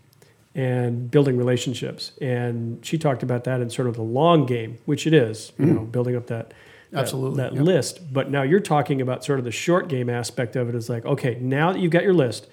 and 0.55 1.11
building 1.11 1.37
relationships. 1.37 2.13
And 2.21 2.85
she 2.85 2.99
talked 2.99 3.23
about 3.23 3.45
that 3.45 3.61
in 3.61 3.71
sort 3.71 3.89
of 3.89 3.95
the 3.95 4.03
long 4.03 4.45
game, 4.47 4.79
which 4.85 5.07
it 5.07 5.15
is, 5.15 5.53
you 5.59 5.67
know, 5.67 5.81
mm-hmm. 5.81 5.91
building 5.91 6.17
up 6.17 6.27
that. 6.27 6.51
that- 6.91 7.01
Absolutely, 7.01 7.39
that 7.39 7.55
yep. 7.55 7.63
list. 7.63 8.13
But 8.13 8.31
now 8.31 8.43
you're 8.43 8.61
talking 8.61 9.01
about 9.01 9.25
sort 9.25 9.39
of 9.39 9.45
the 9.45 9.51
short 9.51 9.89
game 9.89 10.11
aspect 10.11 10.57
of 10.57 10.69
it. 10.69 10.75
Is 10.75 10.89
like, 10.89 11.07
okay, 11.07 11.39
now 11.41 11.73
that 11.73 11.81
you've 11.81 11.93
got 11.93 12.03
your 12.03 12.15
list, 12.15 12.49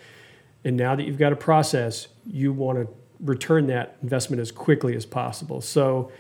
and 0.64 0.78
now 0.78 0.96
that 0.96 1.04
you've 1.04 1.18
got 1.18 1.34
a 1.34 1.38
process, 1.38 2.08
you 2.26 2.54
want 2.54 2.78
to 2.80 2.88
return 3.20 3.68
that 3.68 3.98
investment 4.02 4.40
as 4.42 4.52
quickly 4.52 4.96
as 4.96 5.06
possible. 5.06 5.62
So, 5.62 6.12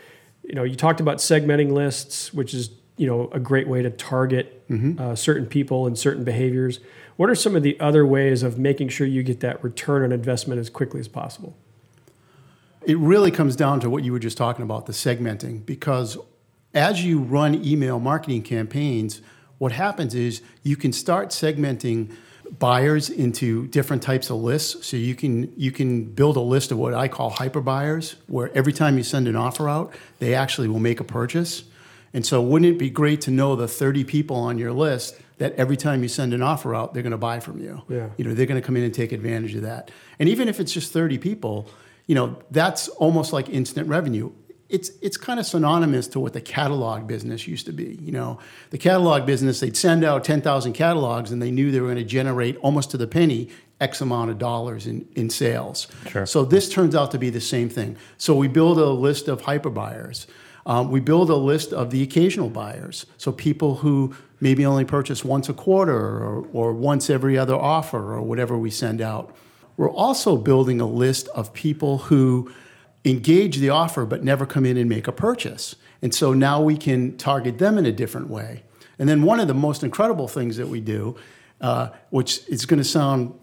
you 0.49 0.55
know, 0.55 0.63
you 0.63 0.75
talked 0.75 0.99
about 0.99 1.17
segmenting 1.17 1.71
lists, 1.71 2.33
which 2.33 2.53
is 2.53 2.71
you 2.97 3.07
know 3.07 3.29
a 3.31 3.39
great 3.39 3.67
way 3.67 3.81
to 3.83 3.91
target 3.91 4.63
uh, 4.99 5.15
certain 5.15 5.45
people 5.45 5.85
and 5.85 5.97
certain 5.97 6.23
behaviors. 6.23 6.79
What 7.15 7.29
are 7.29 7.35
some 7.35 7.55
of 7.55 7.63
the 7.63 7.79
other 7.79 8.05
ways 8.05 8.43
of 8.43 8.57
making 8.57 8.89
sure 8.89 9.05
you 9.05 9.23
get 9.23 9.41
that 9.41 9.63
return 9.63 10.03
on 10.03 10.11
investment 10.11 10.59
as 10.59 10.69
quickly 10.69 10.99
as 10.99 11.07
possible? 11.07 11.55
It 12.81 12.97
really 12.97 13.29
comes 13.29 13.55
down 13.55 13.79
to 13.81 13.89
what 13.89 14.03
you 14.03 14.11
were 14.11 14.19
just 14.19 14.37
talking 14.37 14.63
about, 14.63 14.85
the 14.87 14.93
segmenting, 14.93 15.65
because 15.65 16.17
as 16.73 17.03
you 17.03 17.19
run 17.19 17.63
email 17.63 17.99
marketing 17.99 18.41
campaigns, 18.41 19.21
what 19.59 19.73
happens 19.73 20.15
is 20.15 20.41
you 20.63 20.75
can 20.75 20.91
start 20.91 21.29
segmenting 21.29 22.11
buyers 22.57 23.09
into 23.09 23.67
different 23.67 24.01
types 24.01 24.29
of 24.29 24.37
lists. 24.37 24.87
So 24.87 24.97
you 24.97 25.15
can 25.15 25.53
you 25.55 25.71
can 25.71 26.05
build 26.05 26.37
a 26.37 26.41
list 26.41 26.71
of 26.71 26.77
what 26.77 26.93
I 26.93 27.07
call 27.07 27.29
hyper 27.29 27.61
buyers, 27.61 28.15
where 28.27 28.51
every 28.55 28.73
time 28.73 28.97
you 28.97 29.03
send 29.03 29.27
an 29.27 29.35
offer 29.35 29.69
out, 29.69 29.93
they 30.19 30.33
actually 30.33 30.67
will 30.67 30.79
make 30.79 30.99
a 30.99 31.03
purchase. 31.03 31.63
And 32.13 32.25
so 32.25 32.41
wouldn't 32.41 32.73
it 32.73 32.79
be 32.79 32.89
great 32.89 33.21
to 33.21 33.31
know 33.31 33.55
the 33.55 33.67
30 33.67 34.03
people 34.03 34.35
on 34.35 34.57
your 34.57 34.71
list 34.71 35.15
that 35.37 35.53
every 35.55 35.77
time 35.77 36.01
you 36.03 36.09
send 36.09 36.33
an 36.33 36.41
offer 36.41 36.75
out, 36.75 36.93
they're 36.93 37.03
going 37.03 37.11
to 37.11 37.17
buy 37.17 37.39
from 37.39 37.59
you. 37.59 37.81
Yeah. 37.87 38.09
You 38.17 38.25
know, 38.25 38.33
they're 38.33 38.45
going 38.45 38.59
to 38.59 38.65
come 38.65 38.75
in 38.75 38.83
and 38.83 38.93
take 38.93 39.11
advantage 39.11 39.55
of 39.55 39.61
that. 39.61 39.91
And 40.19 40.27
even 40.27 40.47
if 40.47 40.59
it's 40.59 40.73
just 40.73 40.91
30 40.91 41.17
people, 41.17 41.69
you 42.07 42.15
know, 42.15 42.39
that's 42.51 42.87
almost 42.87 43.31
like 43.31 43.49
instant 43.49 43.87
revenue. 43.87 44.31
It's, 44.69 44.91
it's 45.01 45.17
kind 45.17 45.39
of 45.39 45.45
synonymous 45.45 46.07
to 46.09 46.19
what 46.19 46.33
the 46.33 46.41
catalog 46.41 47.07
business 47.07 47.47
used 47.47 47.65
to 47.65 47.71
be. 47.71 47.97
You 48.01 48.11
know, 48.11 48.39
the 48.69 48.77
catalog 48.77 49.25
business, 49.25 49.59
they'd 49.59 49.75
send 49.75 50.03
out 50.03 50.23
10,000 50.23 50.73
catalogs 50.73 51.31
and 51.31 51.41
they 51.41 51.49
knew 51.49 51.71
they 51.71 51.81
were 51.81 51.87
going 51.87 51.97
to 51.97 52.03
generate 52.03 52.55
almost 52.57 52.91
to 52.91 52.97
the 52.97 53.07
penny 53.07 53.49
X 53.81 54.01
amount 54.01 54.29
of 54.29 54.37
dollars 54.37 54.85
in, 54.85 55.07
in 55.15 55.29
sales. 55.29 55.87
Sure. 56.07 56.25
So 56.25 56.45
this 56.45 56.69
turns 56.69 56.95
out 56.95 57.11
to 57.11 57.17
be 57.17 57.29
the 57.29 57.41
same 57.41 57.69
thing. 57.69 57.97
So 58.17 58.35
we 58.35 58.47
build 58.47 58.77
a 58.77 58.89
list 58.89 59.27
of 59.27 59.41
hyper 59.41 59.69
buyers. 59.69 60.27
Um, 60.65 60.91
we 60.91 60.99
build 60.99 61.29
a 61.29 61.35
list 61.35 61.73
of 61.73 61.89
the 61.89 62.03
occasional 62.03 62.49
buyers. 62.49 63.05
So 63.17 63.31
people 63.31 63.77
who 63.77 64.15
maybe 64.39 64.65
only 64.65 64.85
purchase 64.85 65.23
once 65.23 65.49
a 65.49 65.53
quarter 65.53 65.97
or, 65.97 66.47
or 66.53 66.73
once 66.73 67.09
every 67.09 67.37
other 67.37 67.55
offer 67.55 68.13
or 68.13 68.21
whatever 68.21 68.57
we 68.57 68.69
send 68.69 69.01
out. 69.01 69.35
We're 69.77 69.91
also 69.91 70.35
building 70.37 70.81
a 70.81 70.85
list 70.85 71.29
of 71.29 71.53
people 71.53 71.99
who 71.99 72.51
engage 73.05 73.57
the 73.57 73.69
offer 73.69 74.05
but 74.05 74.23
never 74.23 74.45
come 74.45 74.65
in 74.65 74.77
and 74.77 74.89
make 74.89 75.07
a 75.07 75.11
purchase. 75.11 75.75
And 76.01 76.13
so 76.13 76.33
now 76.33 76.61
we 76.61 76.77
can 76.77 77.17
target 77.17 77.57
them 77.57 77.77
in 77.77 77.85
a 77.85 77.91
different 77.91 78.29
way. 78.29 78.63
And 78.97 79.07
then 79.07 79.23
one 79.23 79.39
of 79.39 79.47
the 79.47 79.53
most 79.53 79.83
incredible 79.83 80.27
things 80.27 80.57
that 80.57 80.67
we 80.67 80.81
do, 80.81 81.15
uh, 81.61 81.89
which 82.09 82.41
is 82.49 82.65
going 82.65 82.79
to 82.79 82.83
sound 82.83 83.33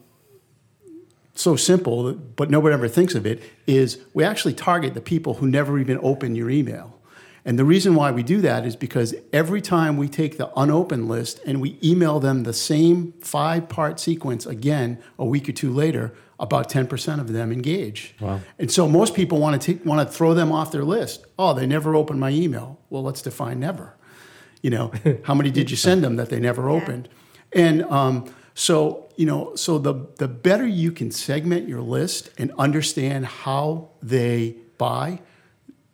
so 1.34 1.56
simple, 1.56 2.12
but 2.12 2.50
nobody 2.50 2.74
ever 2.74 2.88
thinks 2.88 3.14
of 3.14 3.26
it, 3.26 3.42
is 3.66 3.98
we 4.14 4.24
actually 4.24 4.54
target 4.54 4.94
the 4.94 5.00
people 5.00 5.34
who 5.34 5.46
never 5.46 5.78
even 5.78 5.98
open 6.02 6.34
your 6.34 6.50
email. 6.50 6.98
And 7.44 7.58
the 7.58 7.64
reason 7.64 7.94
why 7.94 8.10
we 8.10 8.24
do 8.24 8.40
that 8.40 8.66
is 8.66 8.74
because 8.74 9.14
every 9.32 9.60
time 9.60 9.96
we 9.96 10.08
take 10.08 10.36
the 10.36 10.50
unopened 10.58 11.08
list 11.08 11.40
and 11.46 11.60
we 11.60 11.78
email 11.82 12.18
them 12.18 12.42
the 12.42 12.52
same 12.52 13.12
five 13.20 13.68
part 13.68 14.00
sequence 14.00 14.46
again 14.46 14.98
a 15.18 15.24
week 15.24 15.48
or 15.48 15.52
two 15.52 15.72
later, 15.72 16.12
about 16.38 16.70
10% 16.70 17.20
of 17.20 17.32
them 17.32 17.50
engage. 17.50 18.14
Wow. 18.20 18.40
And 18.58 18.70
so 18.70 18.88
most 18.88 19.14
people 19.14 19.38
want 19.38 19.60
to, 19.60 19.74
take, 19.74 19.86
want 19.86 20.06
to 20.06 20.14
throw 20.14 20.34
them 20.34 20.52
off 20.52 20.70
their 20.70 20.84
list. 20.84 21.24
Oh, 21.38 21.54
they 21.54 21.66
never 21.66 21.94
opened 21.94 22.20
my 22.20 22.30
email. 22.30 22.78
Well, 22.90 23.02
let's 23.02 23.22
define 23.22 23.60
never. 23.60 23.94
You 24.62 24.70
know, 24.70 24.92
how 25.24 25.34
many 25.34 25.50
did 25.50 25.70
you 25.70 25.76
send 25.76 26.04
them 26.04 26.16
that 26.16 26.28
they 26.28 26.40
never 26.40 26.68
opened? 26.68 27.08
And 27.52 27.84
um, 27.84 28.32
so, 28.54 29.08
you 29.16 29.26
know, 29.26 29.54
so 29.54 29.78
the, 29.78 30.06
the 30.16 30.28
better 30.28 30.66
you 30.66 30.92
can 30.92 31.10
segment 31.10 31.68
your 31.68 31.80
list 31.80 32.30
and 32.36 32.52
understand 32.58 33.26
how 33.26 33.90
they 34.02 34.56
buy, 34.78 35.20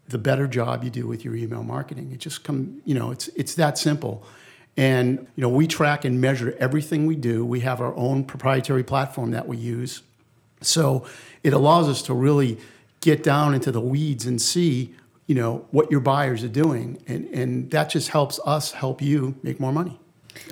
the 0.09 0.19
better 0.19 0.47
job 0.47 0.85
you 0.85 0.91
do 0.91 1.07
with 1.07 1.25
your 1.25 1.35
email 1.37 1.63
marketing. 1.63 2.13
It 2.13 2.19
just 2.19 2.45
come, 2.45 2.83
you 2.85 2.95
know, 2.95 3.11
it's 3.11 3.29
it's 3.29 3.55
that 3.55 3.79
simple. 3.79 4.25
And 4.77 5.27
you 5.37 5.43
know, 5.43 5.49
we 5.49 5.67
track 5.67 6.05
and 6.05 6.21
measure 6.21 6.57
everything 6.59 7.07
we 7.07 7.17
do. 7.17 7.45
We 7.45 7.61
have 7.61 7.81
our 7.81 7.95
own 7.95 8.25
proprietary 8.25 8.85
platform 8.85 9.33
that 9.33 9.47
we 9.47 9.57
use. 9.57 10.03
So 10.63 11.05
it 11.43 11.53
allows 11.53 11.89
us 11.89 12.03
to 12.03 12.15
really 12.15 12.59
get 13.01 13.23
down 13.23 13.55
into 13.55 13.73
the 13.73 13.81
weeds 13.81 14.27
and 14.27 14.41
see, 14.41 14.95
you 15.27 15.35
know, 15.35 15.67
what 15.71 15.91
your 15.91 16.01
buyers 16.01 16.43
are 16.45 16.49
doing. 16.49 17.03
And 17.07 17.27
and 17.27 17.71
that 17.71 17.91
just 17.91 18.09
helps 18.09 18.41
us 18.45 18.73
help 18.73 19.03
you 19.03 19.35
make 19.43 19.61
more 19.61 19.73
money. 19.73 19.99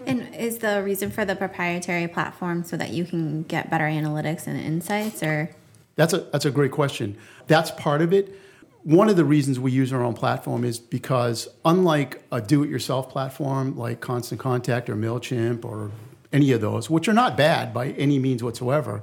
And 0.06 0.34
is 0.34 0.58
the 0.58 0.82
reason 0.82 1.10
for 1.10 1.24
the 1.24 1.34
proprietary 1.34 2.06
platform 2.06 2.64
so 2.64 2.76
that 2.76 2.90
you 2.90 3.04
can 3.04 3.44
get 3.44 3.70
better 3.70 3.84
analytics 3.84 4.46
and 4.46 4.60
insights 4.60 5.22
or 5.22 5.50
That's 5.96 6.12
a 6.12 6.18
that's 6.18 6.44
a 6.44 6.50
great 6.50 6.70
question. 6.70 7.16
That's 7.46 7.70
part 7.70 8.02
of 8.02 8.12
it. 8.12 8.38
One 8.82 9.10
of 9.10 9.16
the 9.16 9.24
reasons 9.24 9.60
we 9.60 9.72
use 9.72 9.92
our 9.92 10.02
own 10.02 10.14
platform 10.14 10.64
is 10.64 10.78
because 10.78 11.48
unlike 11.66 12.22
a 12.32 12.40
do-it-yourself 12.40 13.10
platform 13.10 13.76
like 13.76 14.00
Constant 14.00 14.40
Contact 14.40 14.88
or 14.88 14.96
Mailchimp 14.96 15.66
or 15.66 15.90
any 16.32 16.52
of 16.52 16.62
those, 16.62 16.88
which 16.88 17.06
are 17.06 17.12
not 17.12 17.36
bad 17.36 17.74
by 17.74 17.88
any 17.90 18.18
means 18.18 18.42
whatsoever, 18.42 19.02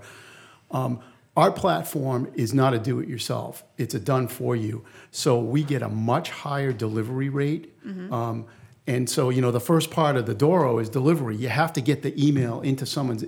um, 0.71 0.99
our 1.35 1.51
platform 1.51 2.31
is 2.35 2.53
not 2.53 2.73
a 2.73 2.79
do-it-yourself. 2.79 3.63
It's 3.77 3.93
a 3.93 3.99
done 3.99 4.27
for 4.27 4.55
you. 4.55 4.83
So 5.11 5.39
we 5.39 5.63
get 5.63 5.81
a 5.83 5.89
much 5.89 6.31
higher 6.31 6.73
delivery 6.73 7.29
rate. 7.29 7.73
Um, 8.11 8.45
and 8.87 9.09
so 9.09 9.29
you 9.29 9.41
know 9.41 9.51
the 9.51 9.59
first 9.59 9.91
part 9.91 10.15
of 10.17 10.25
the 10.25 10.33
Doro 10.33 10.79
is 10.79 10.89
delivery. 10.89 11.35
You 11.35 11.49
have 11.49 11.73
to 11.73 11.81
get 11.81 12.01
the 12.03 12.13
email 12.27 12.61
into 12.61 12.85
someone's 12.85 13.23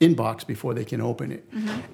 inbox 0.00 0.44
before 0.46 0.74
they 0.74 0.84
can 0.84 1.00
open 1.00 1.30
it. 1.30 1.48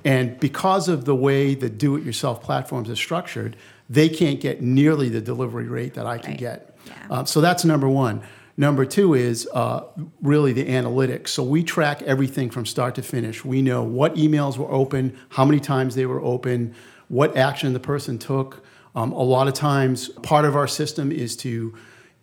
And 0.04 0.38
because 0.40 0.88
of 0.88 1.04
the 1.04 1.14
way 1.14 1.54
the 1.54 1.68
do 1.68 1.96
it 1.96 2.04
yourself 2.04 2.42
platforms 2.42 2.88
are 2.88 2.96
structured, 2.96 3.56
they 3.90 4.08
can't 4.08 4.40
get 4.40 4.62
nearly 4.62 5.08
the 5.10 5.20
delivery 5.20 5.66
rate 5.68 5.94
that 5.94 6.06
I 6.06 6.16
can 6.18 6.30
Right. 6.32 6.38
get. 6.38 6.78
Yeah. 6.86 6.92
Uh, 7.10 7.24
so 7.24 7.40
that's 7.42 7.64
number 7.66 7.88
one. 7.88 8.22
Number 8.58 8.84
two 8.84 9.14
is 9.14 9.48
uh, 9.54 9.84
really 10.20 10.52
the 10.52 10.64
analytics. 10.64 11.28
So 11.28 11.44
we 11.44 11.62
track 11.62 12.02
everything 12.02 12.50
from 12.50 12.66
start 12.66 12.96
to 12.96 13.02
finish. 13.02 13.44
We 13.44 13.62
know 13.62 13.84
what 13.84 14.16
emails 14.16 14.58
were 14.58 14.70
open, 14.70 15.16
how 15.28 15.44
many 15.44 15.60
times 15.60 15.94
they 15.94 16.06
were 16.06 16.20
open, 16.20 16.74
what 17.06 17.36
action 17.36 17.72
the 17.72 17.78
person 17.78 18.18
took. 18.18 18.64
Um, 18.96 19.12
a 19.12 19.22
lot 19.22 19.46
of 19.46 19.54
times, 19.54 20.08
part 20.08 20.44
of 20.44 20.56
our 20.56 20.66
system 20.66 21.12
is 21.12 21.36
to 21.36 21.74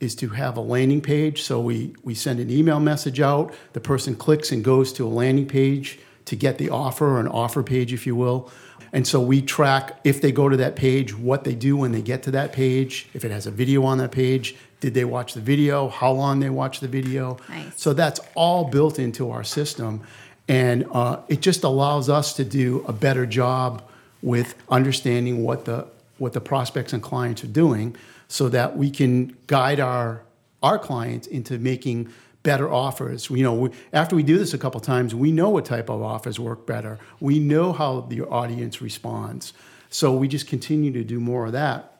is 0.02 0.14
to 0.16 0.28
have 0.28 0.58
a 0.58 0.62
landing 0.62 1.00
page. 1.00 1.42
So 1.42 1.62
we, 1.62 1.96
we 2.04 2.14
send 2.14 2.42
an 2.42 2.52
email 2.52 2.82
message 2.82 3.22
out, 3.22 3.56
the 3.72 3.80
person 3.80 4.14
clicks 4.14 4.52
and 4.52 4.62
goes 4.62 4.92
to 4.94 5.08
a 5.08 5.08
landing 5.08 5.48
page 5.48 6.00
to 6.26 6.36
get 6.36 6.58
the 6.58 6.70
offer, 6.70 7.06
or 7.06 7.20
an 7.20 7.28
offer 7.28 7.64
page, 7.64 7.94
if 7.94 8.06
you 8.08 8.16
will. 8.16 8.50
And 8.92 9.06
so 9.06 9.20
we 9.22 9.42
track 9.42 10.00
if 10.04 10.22
they 10.22 10.32
go 10.32 10.50
to 10.50 10.58
that 10.58 10.76
page, 10.76 11.16
what 11.18 11.44
they 11.44 11.56
do 11.56 11.76
when 11.78 11.92
they 11.92 12.02
get 12.02 12.24
to 12.24 12.32
that 12.32 12.54
page, 12.54 13.08
if 13.14 13.26
it 13.26 13.32
has 13.32 13.46
a 13.46 13.52
video 13.52 13.84
on 13.84 13.98
that 13.98 14.12
page, 14.12 14.56
did 14.80 14.94
they 14.94 15.06
watch 15.06 15.34
the 15.34 15.42
video, 15.42 15.90
how 15.90 16.12
long 16.12 16.40
they 16.40 16.50
watch 16.50 16.80
the 16.80 16.88
video. 16.88 17.38
Nice. 17.50 17.74
So 17.76 17.94
that's 17.94 18.20
all 18.36 18.66
built 18.66 19.00
into 19.00 19.32
our 19.32 19.44
system. 19.44 20.02
And 20.48 20.86
uh, 20.92 21.22
it 21.28 21.42
just 21.42 21.64
allows 21.64 22.10
us 22.10 22.34
to 22.34 22.46
do 22.46 22.86
a 22.88 22.94
better 22.94 23.26
job 23.26 23.84
with 24.22 24.56
understanding 24.70 25.44
what 25.44 25.66
the, 25.66 25.88
what 26.18 26.34
the 26.34 26.42
prospects 26.42 26.94
and 26.94 27.02
clients 27.02 27.44
are 27.44 27.48
doing 27.48 27.96
so 28.28 28.50
that 28.50 28.78
we 28.78 28.90
can 28.90 29.36
guide 29.48 29.80
our, 29.80 30.22
our 30.62 30.80
clients 30.80 31.28
into 31.28 31.58
making 31.58 32.12
better 32.46 32.72
offers. 32.72 33.30
You 33.30 33.44
know, 33.44 33.54
we, 33.54 33.70
after 33.92 34.16
we 34.16 34.24
do 34.24 34.38
this 34.38 34.54
a 34.54 34.58
couple 34.58 34.80
times, 34.80 35.14
we 35.14 35.32
know 35.32 35.50
what 35.50 35.66
type 35.66 35.90
of 35.90 36.02
offers 36.02 36.40
work 36.40 36.66
better. 36.66 37.00
We 37.20 37.40
know 37.40 37.74
how 37.74 38.02
the 38.02 38.22
audience 38.22 38.82
responds. 38.82 39.52
So 39.90 40.16
we 40.16 40.28
just 40.28 40.48
continue 40.48 40.92
to 40.94 41.04
do 41.04 41.20
more 41.20 41.48
of 41.48 41.52
that. 41.54 41.92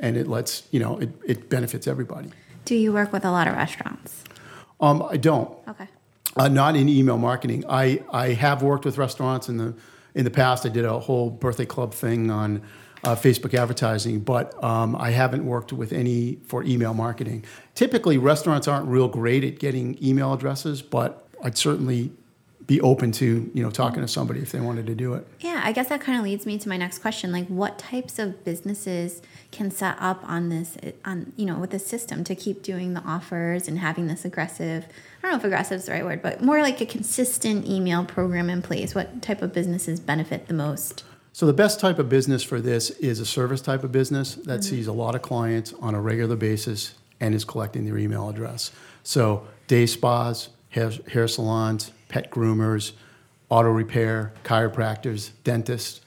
And 0.00 0.16
it 0.16 0.26
lets, 0.26 0.64
you 0.72 0.80
know, 0.80 0.98
it, 0.98 1.10
it 1.24 1.48
benefits 1.48 1.86
everybody. 1.86 2.30
do 2.66 2.74
you 2.74 2.92
work 2.92 3.12
with 3.12 3.24
a 3.24 3.30
lot 3.30 3.46
of 3.46 3.54
restaurants? 3.54 4.24
Um, 4.80 5.02
I 5.08 5.16
don't. 5.16 5.56
Okay. 5.68 5.88
Uh, 6.36 6.48
not 6.48 6.76
in 6.76 6.88
email 6.88 7.16
marketing. 7.16 7.64
I, 7.66 8.02
I 8.10 8.30
have 8.34 8.62
worked 8.62 8.84
with 8.84 8.98
restaurants 8.98 9.48
in 9.48 9.56
the 9.56 9.74
in 10.14 10.24
the 10.24 10.30
past. 10.30 10.66
I 10.66 10.70
did 10.70 10.84
a 10.84 10.98
whole 10.98 11.30
birthday 11.30 11.64
club 11.64 11.94
thing 11.94 12.30
on 12.30 12.62
uh, 13.04 13.14
Facebook 13.14 13.54
advertising, 13.54 14.20
but 14.20 14.62
um, 14.62 14.96
I 14.96 15.10
haven't 15.10 15.44
worked 15.44 15.72
with 15.72 15.92
any 15.92 16.38
for 16.46 16.62
email 16.64 16.94
marketing. 16.94 17.44
Typically, 17.74 18.18
restaurants 18.18 18.66
aren't 18.66 18.88
real 18.88 19.08
great 19.08 19.44
at 19.44 19.58
getting 19.58 20.02
email 20.04 20.32
addresses, 20.32 20.82
but 20.82 21.26
I'd 21.42 21.58
certainly 21.58 22.12
be 22.66 22.80
open 22.80 23.12
to 23.12 23.48
you 23.54 23.62
know 23.62 23.70
talking 23.70 24.00
to 24.02 24.08
somebody 24.08 24.40
if 24.40 24.50
they 24.50 24.58
wanted 24.60 24.86
to 24.86 24.94
do 24.94 25.14
it. 25.14 25.26
Yeah, 25.40 25.60
I 25.62 25.72
guess 25.72 25.88
that 25.88 26.00
kind 26.00 26.18
of 26.18 26.24
leads 26.24 26.46
me 26.46 26.58
to 26.58 26.68
my 26.68 26.76
next 26.76 26.98
question. 26.98 27.30
Like, 27.30 27.46
what 27.46 27.78
types 27.78 28.18
of 28.18 28.44
businesses 28.44 29.22
can 29.52 29.70
set 29.70 29.96
up 30.00 30.28
on 30.28 30.48
this, 30.48 30.76
on 31.04 31.32
you 31.36 31.46
know, 31.46 31.58
with 31.58 31.70
this 31.70 31.86
system 31.86 32.24
to 32.24 32.34
keep 32.34 32.62
doing 32.62 32.94
the 32.94 33.02
offers 33.02 33.68
and 33.68 33.78
having 33.78 34.08
this 34.08 34.24
aggressive? 34.24 34.86
I 34.86 35.22
don't 35.22 35.30
know 35.32 35.38
if 35.38 35.44
aggressive 35.44 35.78
is 35.78 35.86
the 35.86 35.92
right 35.92 36.04
word, 36.04 36.22
but 36.22 36.42
more 36.42 36.60
like 36.60 36.80
a 36.80 36.86
consistent 36.86 37.66
email 37.66 38.04
program 38.04 38.50
in 38.50 38.62
place. 38.62 38.94
What 38.94 39.22
type 39.22 39.42
of 39.42 39.52
businesses 39.52 40.00
benefit 40.00 40.48
the 40.48 40.54
most? 40.54 41.04
So 41.36 41.44
the 41.44 41.52
best 41.52 41.80
type 41.80 41.98
of 41.98 42.08
business 42.08 42.42
for 42.42 42.62
this 42.62 42.88
is 42.88 43.20
a 43.20 43.26
service 43.26 43.60
type 43.60 43.84
of 43.84 43.92
business 43.92 44.36
that 44.36 44.60
mm-hmm. 44.60 44.74
sees 44.74 44.86
a 44.86 44.92
lot 44.94 45.14
of 45.14 45.20
clients 45.20 45.74
on 45.82 45.94
a 45.94 46.00
regular 46.00 46.34
basis 46.34 46.94
and 47.20 47.34
is 47.34 47.44
collecting 47.44 47.84
their 47.84 47.98
email 47.98 48.30
address. 48.30 48.70
So 49.02 49.46
day 49.66 49.84
spas, 49.84 50.48
hair, 50.70 50.92
hair 51.12 51.28
salons, 51.28 51.92
pet 52.08 52.30
groomers, 52.30 52.92
auto 53.50 53.68
repair, 53.68 54.32
chiropractors, 54.44 55.32
dentists. 55.44 56.00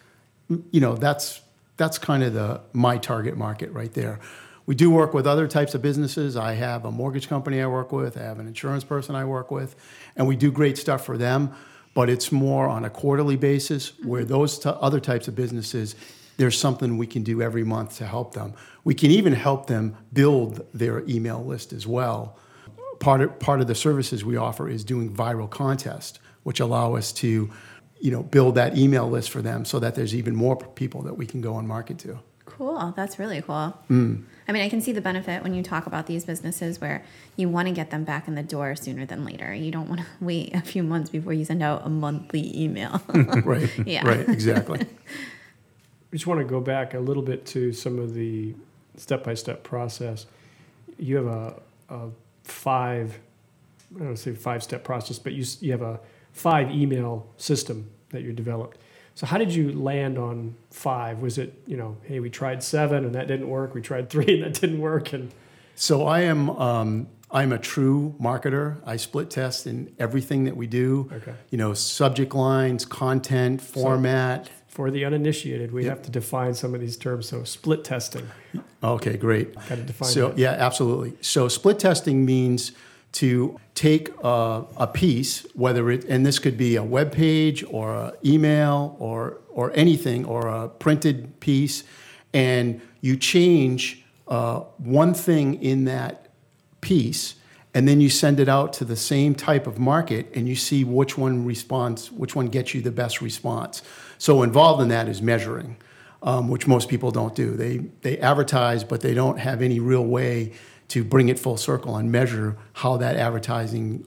You 0.72 0.82
know, 0.82 0.96
that's 0.96 1.42
that's 1.78 2.00
kind 2.00 2.24
of 2.24 2.34
the 2.34 2.62
my 2.74 2.98
target 2.98 3.38
market 3.38 3.72
right 3.72 3.94
there. 3.94 4.20
We 4.66 4.74
do 4.74 4.90
work 4.90 5.14
with 5.14 5.28
other 5.28 5.48
types 5.48 5.76
of 5.76 5.84
businesses. 5.84 6.38
I 6.38 6.54
have 6.54 6.86
a 6.86 6.92
mortgage 6.92 7.30
company 7.30 7.62
I 7.62 7.68
work 7.68 7.92
with. 7.92 8.18
I 8.18 8.24
have 8.24 8.40
an 8.40 8.48
insurance 8.48 8.84
person 8.84 9.14
I 9.14 9.26
work 9.26 9.52
with, 9.52 9.76
and 10.16 10.28
we 10.28 10.36
do 10.36 10.52
great 10.52 10.76
stuff 10.80 11.06
for 11.06 11.20
them. 11.20 11.54
But 11.94 12.10
it's 12.10 12.32
more 12.32 12.68
on 12.68 12.86
a 12.86 12.90
quarterly 12.90 13.36
basis. 13.36 13.98
Where 14.00 14.22
mm-hmm. 14.22 14.30
those 14.30 14.60
t- 14.60 14.70
other 14.70 15.00
types 15.00 15.28
of 15.28 15.36
businesses, 15.36 15.96
there's 16.38 16.58
something 16.58 16.98
we 16.98 17.08
can 17.08 17.24
do 17.24 17.42
every 17.42 17.64
month 17.64 17.98
to 17.98 18.06
help 18.06 18.34
them. 18.34 18.54
We 18.84 18.94
can 18.94 19.12
even 19.12 19.34
help 19.34 19.68
them 19.68 19.98
build 20.14 20.66
their 20.74 21.04
email 21.10 21.44
list 21.44 21.74
as 21.74 21.86
well. 21.86 22.38
Part 23.00 23.22
of, 23.22 23.40
part 23.40 23.62
of 23.62 23.68
the 23.68 23.76
services 23.76 24.24
we 24.24 24.38
offer 24.38 24.70
is 24.70 24.84
doing 24.84 25.14
viral 25.14 25.50
contests, 25.50 26.20
which 26.44 26.60
allow 26.60 26.96
us 26.96 27.12
to, 27.14 27.50
you 28.00 28.12
know, 28.12 28.24
build 28.24 28.56
that 28.56 28.78
email 28.78 29.10
list 29.10 29.30
for 29.30 29.42
them 29.42 29.66
so 29.66 29.80
that 29.80 29.96
there's 29.96 30.16
even 30.16 30.36
more 30.36 30.56
people 30.56 31.02
that 31.04 31.16
we 31.16 31.26
can 31.26 31.42
go 31.42 31.58
and 31.58 31.68
market 31.68 31.98
to. 32.00 32.20
Cool. 32.50 32.94
That's 32.96 33.20
really 33.20 33.42
cool. 33.42 33.78
Mm. 33.90 34.24
I 34.48 34.52
mean, 34.52 34.64
I 34.64 34.70
can 34.70 34.82
see 34.82 34.92
the 34.92 35.02
benefit 35.02 35.44
when 35.44 35.54
you 35.54 35.62
talk 35.62 35.86
about 35.86 36.08
these 36.08 36.26
businesses 36.26 36.82
where 36.82 37.04
you 37.36 37.48
want 37.48 37.68
to 37.68 37.74
get 37.74 37.92
them 37.92 38.04
back 38.04 38.28
in 38.28 38.36
the 38.36 38.44
door 38.44 38.76
sooner 38.76 39.06
than 39.06 39.24
later. 39.24 39.54
You 39.54 39.72
don't 39.72 39.88
want 39.88 40.02
to 40.02 40.08
wait 40.22 40.56
a 40.56 40.62
few 40.62 40.84
months 40.84 41.10
before 41.10 41.34
you 41.34 41.46
send 41.46 41.62
out 41.62 41.86
a 41.86 41.90
monthly 41.90 42.60
email. 42.60 43.02
Right. 43.44 43.70
Yeah. 43.86 44.08
Right. 44.08 44.28
Exactly. 44.28 44.82
I 44.82 44.86
just 46.12 46.28
want 46.28 46.40
to 46.40 46.46
go 46.46 46.60
back 46.60 46.94
a 46.94 47.00
little 47.00 47.24
bit 47.24 47.46
to 47.48 47.72
some 47.72 48.00
of 48.00 48.14
the 48.14 48.56
step 48.98 49.24
by 49.24 49.36
step 49.36 49.64
process. 49.64 50.26
You 50.98 51.18
have 51.18 51.28
a, 51.28 51.62
a 51.90 52.10
five, 52.44 53.20
I 53.96 54.00
don't 54.00 54.08
want 54.08 54.18
to 54.18 54.24
say 54.24 54.34
five 54.34 54.64
step 54.64 54.84
process, 54.84 55.20
but 55.20 55.34
you 55.34 55.46
you 55.62 55.72
have 55.72 55.82
a 55.82 56.00
five 56.34 56.72
email 56.72 57.28
system 57.38 57.90
that 58.10 58.24
you 58.24 58.34
developed. 58.34 58.78
So, 59.16 59.26
how 59.26 59.38
did 59.38 59.54
you 59.54 59.72
land 59.74 60.18
on 60.18 60.56
five? 60.72 61.22
Was 61.22 61.38
it, 61.38 61.54
you 61.68 61.76
know, 61.78 61.98
hey, 62.04 62.20
we 62.20 62.30
tried 62.30 62.64
seven 62.64 63.04
and 63.06 63.16
that 63.16 63.28
didn't 63.28 63.50
work, 63.50 63.74
we 63.74 63.82
tried 63.82 64.10
three 64.14 64.42
and 64.42 64.44
that 64.44 64.60
didn't 64.62 64.80
work? 64.80 65.12
And 65.14 65.32
So 65.76 66.06
I 66.08 66.22
am 66.22 66.50
um, 66.52 67.08
I'm 67.32 67.52
a 67.52 67.58
true 67.60 68.16
marketer. 68.20 68.78
I 68.86 68.96
split 68.98 69.30
test 69.30 69.68
in 69.68 69.94
everything 70.00 70.46
that 70.46 70.56
we 70.58 70.68
do. 70.68 71.10
Okay. 71.14 71.34
You 71.52 71.58
know, 71.58 71.74
subject 71.74 72.34
lines, 72.34 72.86
content, 72.86 73.62
format. 73.62 74.50
for 74.68 74.90
the 74.90 75.04
uninitiated, 75.06 75.72
we 75.72 75.86
have 75.86 76.02
to 76.04 76.10
define 76.10 76.54
some 76.54 76.74
of 76.74 76.80
these 76.82 76.96
terms. 76.98 77.28
So, 77.28 77.44
split 77.44 77.84
testing, 77.84 78.26
Okay, 78.82 79.18
great. 79.18 79.54
got 79.56 79.68
to 79.70 79.76
define 79.84 80.10
So 80.10 80.30
that. 80.30 80.38
yeah, 80.38 80.52
absolutely. 80.52 81.14
So 81.22 81.50
split 81.50 81.78
testing 81.80 82.26
means 82.26 82.72
to 83.12 83.60
take 83.76 84.10
a, 84.24 84.66
a 84.78 84.88
piece, 84.88 85.46
whether 85.54 85.90
it 85.90 86.06
and 86.06 86.26
this 86.26 86.40
could 86.40 86.58
be 86.58 86.76
a 86.76 86.84
web 86.84 87.12
page 87.12 87.64
or 87.70 87.96
an 87.96 88.12
email 88.26 88.96
or 89.00 89.40
or 89.50 89.72
anything 89.74 90.26
or 90.26 90.48
a 90.48 90.70
printed 90.70 91.40
piece, 91.40 91.84
and 92.34 92.82
you 93.02 93.18
change 93.18 94.04
uh, 94.28 94.60
one 94.78 95.14
thing 95.14 95.62
in 95.62 95.86
that 95.86 96.28
piece, 96.82 97.36
and 97.74 97.88
then 97.88 98.00
you 98.00 98.10
send 98.10 98.40
it 98.40 98.48
out 98.48 98.74
to 98.74 98.86
the 98.86 98.96
same 98.96 99.34
type 99.34 99.66
of 99.66 99.80
market, 99.80 100.32
and 100.36 100.48
you 100.48 100.56
see 100.56 100.84
which 100.84 101.18
one 101.18 101.46
responds, 101.46 102.12
which 102.12 102.36
one 102.36 102.48
gets 102.48 102.74
you 102.74 102.82
the 102.82 102.92
best 102.92 103.22
response. 103.22 103.82
So 104.18 104.44
involved 104.44 104.82
in 104.82 104.90
that 104.90 105.08
is 105.08 105.22
measuring 105.22 105.78
um, 106.22 106.50
which 106.50 106.68
most 106.68 106.90
people 106.90 107.12
don't 107.12 107.36
do. 107.36 107.56
They 107.56 107.78
they 108.02 108.18
advertise, 108.20 108.84
but 108.84 109.02
they 109.02 109.14
don't 109.14 109.40
have 109.40 109.62
any 109.62 109.80
real 109.80 110.06
way 110.06 110.54
to 110.90 111.04
bring 111.04 111.30
it 111.30 111.40
full 111.40 111.58
circle 111.58 111.96
and 111.96 112.12
measure 112.12 112.58
how 112.74 112.98
that 112.98 113.16
advertising 113.16 114.06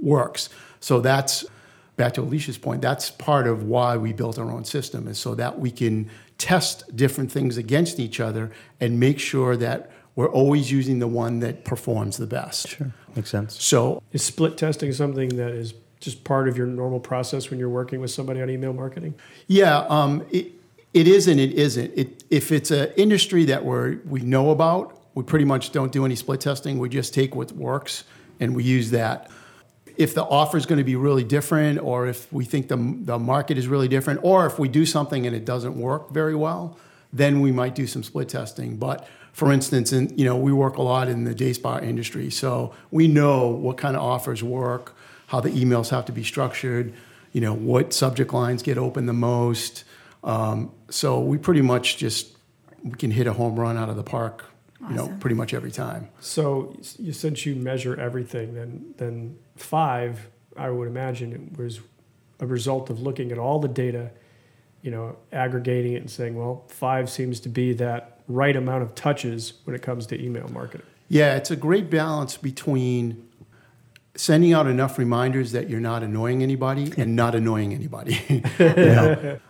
works. 0.00 0.48
So 0.80 1.00
that's 1.00 1.44
back 1.96 2.14
to 2.14 2.22
Alicia's 2.22 2.58
point. 2.58 2.80
That's 2.80 3.10
part 3.10 3.46
of 3.46 3.64
why 3.64 3.96
we 3.96 4.12
built 4.12 4.38
our 4.38 4.50
own 4.50 4.64
system, 4.64 5.08
is 5.08 5.18
so 5.18 5.34
that 5.34 5.58
we 5.58 5.70
can 5.70 6.08
test 6.38 6.94
different 6.94 7.32
things 7.32 7.56
against 7.56 7.98
each 7.98 8.20
other 8.20 8.52
and 8.80 9.00
make 9.00 9.18
sure 9.18 9.56
that 9.56 9.90
we're 10.14 10.30
always 10.30 10.70
using 10.70 10.98
the 10.98 11.08
one 11.08 11.40
that 11.40 11.64
performs 11.64 12.16
the 12.16 12.26
best. 12.26 12.68
Sure. 12.68 12.92
Makes 13.16 13.30
sense. 13.30 13.62
So 13.62 14.02
Is 14.12 14.22
split 14.22 14.56
testing 14.56 14.92
something 14.92 15.30
that 15.30 15.50
is 15.50 15.74
just 16.00 16.24
part 16.24 16.48
of 16.48 16.56
your 16.56 16.66
normal 16.66 17.00
process 17.00 17.50
when 17.50 17.58
you're 17.58 17.68
working 17.68 18.00
with 18.00 18.10
somebody 18.10 18.40
on 18.40 18.50
email 18.50 18.72
marketing? 18.72 19.14
Yeah, 19.46 19.78
um, 19.88 20.24
it, 20.30 20.52
it 20.94 21.08
is 21.08 21.26
and 21.26 21.40
it 21.40 21.52
isn't. 21.52 21.92
It, 21.96 22.24
if 22.30 22.52
it's 22.52 22.70
an 22.70 22.92
industry 22.96 23.44
that 23.46 23.64
we 23.64 23.96
we 24.06 24.20
know 24.20 24.50
about, 24.50 24.97
we 25.18 25.24
pretty 25.24 25.44
much 25.44 25.72
don't 25.72 25.90
do 25.90 26.04
any 26.04 26.14
split 26.14 26.40
testing. 26.40 26.78
We 26.78 26.88
just 26.88 27.12
take 27.12 27.34
what 27.34 27.50
works 27.50 28.04
and 28.38 28.54
we 28.54 28.62
use 28.62 28.92
that. 28.92 29.28
If 29.96 30.14
the 30.14 30.22
offer 30.22 30.56
is 30.56 30.64
going 30.64 30.78
to 30.78 30.84
be 30.84 30.94
really 30.94 31.24
different, 31.24 31.80
or 31.80 32.06
if 32.06 32.32
we 32.32 32.44
think 32.44 32.68
the, 32.68 32.76
the 32.76 33.18
market 33.18 33.58
is 33.58 33.66
really 33.66 33.88
different, 33.88 34.20
or 34.22 34.46
if 34.46 34.60
we 34.60 34.68
do 34.68 34.86
something 34.86 35.26
and 35.26 35.34
it 35.34 35.44
doesn't 35.44 35.76
work 35.76 36.10
very 36.10 36.36
well, 36.36 36.78
then 37.12 37.40
we 37.40 37.50
might 37.50 37.74
do 37.74 37.84
some 37.88 38.04
split 38.04 38.28
testing. 38.28 38.76
But 38.76 39.08
for 39.32 39.50
instance, 39.50 39.92
in, 39.92 40.16
you 40.16 40.24
know, 40.24 40.36
we 40.36 40.52
work 40.52 40.76
a 40.76 40.82
lot 40.82 41.08
in 41.08 41.24
the 41.24 41.34
day 41.34 41.52
spa 41.52 41.80
industry, 41.80 42.30
so 42.30 42.72
we 42.92 43.08
know 43.08 43.48
what 43.48 43.76
kind 43.76 43.96
of 43.96 44.02
offers 44.04 44.40
work, 44.44 44.94
how 45.26 45.40
the 45.40 45.50
emails 45.50 45.88
have 45.90 46.04
to 46.04 46.12
be 46.12 46.22
structured, 46.22 46.94
you 47.32 47.40
know, 47.40 47.54
what 47.54 47.92
subject 47.92 48.32
lines 48.32 48.62
get 48.62 48.78
open 48.78 49.06
the 49.06 49.12
most. 49.12 49.82
Um, 50.22 50.70
so 50.90 51.18
we 51.18 51.38
pretty 51.38 51.62
much 51.62 51.96
just 51.96 52.36
we 52.84 52.92
can 52.92 53.10
hit 53.10 53.26
a 53.26 53.32
home 53.32 53.58
run 53.58 53.76
out 53.76 53.88
of 53.88 53.96
the 53.96 54.04
park, 54.04 54.44
you 54.80 54.94
know, 54.94 55.08
pretty 55.20 55.34
much 55.34 55.54
every 55.54 55.70
time. 55.70 56.08
So 56.20 56.76
you, 56.98 57.12
since 57.12 57.44
you 57.44 57.56
measure 57.56 57.98
everything, 57.98 58.54
then 58.54 58.94
then 58.96 59.38
five, 59.56 60.28
I 60.56 60.70
would 60.70 60.88
imagine 60.88 61.32
it 61.32 61.58
was 61.58 61.80
a 62.40 62.46
result 62.46 62.90
of 62.90 63.00
looking 63.00 63.32
at 63.32 63.38
all 63.38 63.58
the 63.58 63.68
data, 63.68 64.10
you 64.82 64.90
know, 64.90 65.16
aggregating 65.32 65.94
it 65.94 66.00
and 66.02 66.10
saying, 66.10 66.36
well, 66.36 66.64
five 66.68 67.10
seems 67.10 67.40
to 67.40 67.48
be 67.48 67.72
that 67.74 68.20
right 68.28 68.54
amount 68.54 68.82
of 68.82 68.94
touches 68.94 69.54
when 69.64 69.74
it 69.74 69.82
comes 69.82 70.06
to 70.06 70.22
email 70.22 70.48
marketing. 70.48 70.86
Yeah, 71.08 71.36
it's 71.36 71.50
a 71.50 71.56
great 71.56 71.90
balance 71.90 72.36
between 72.36 73.28
sending 74.14 74.52
out 74.52 74.66
enough 74.66 74.98
reminders 74.98 75.52
that 75.52 75.70
you're 75.70 75.80
not 75.80 76.02
annoying 76.02 76.42
anybody 76.42 76.92
and 76.96 77.16
not 77.16 77.34
annoying 77.34 77.72
anybody. 77.72 78.20
you 78.58 78.74
know, 78.74 79.40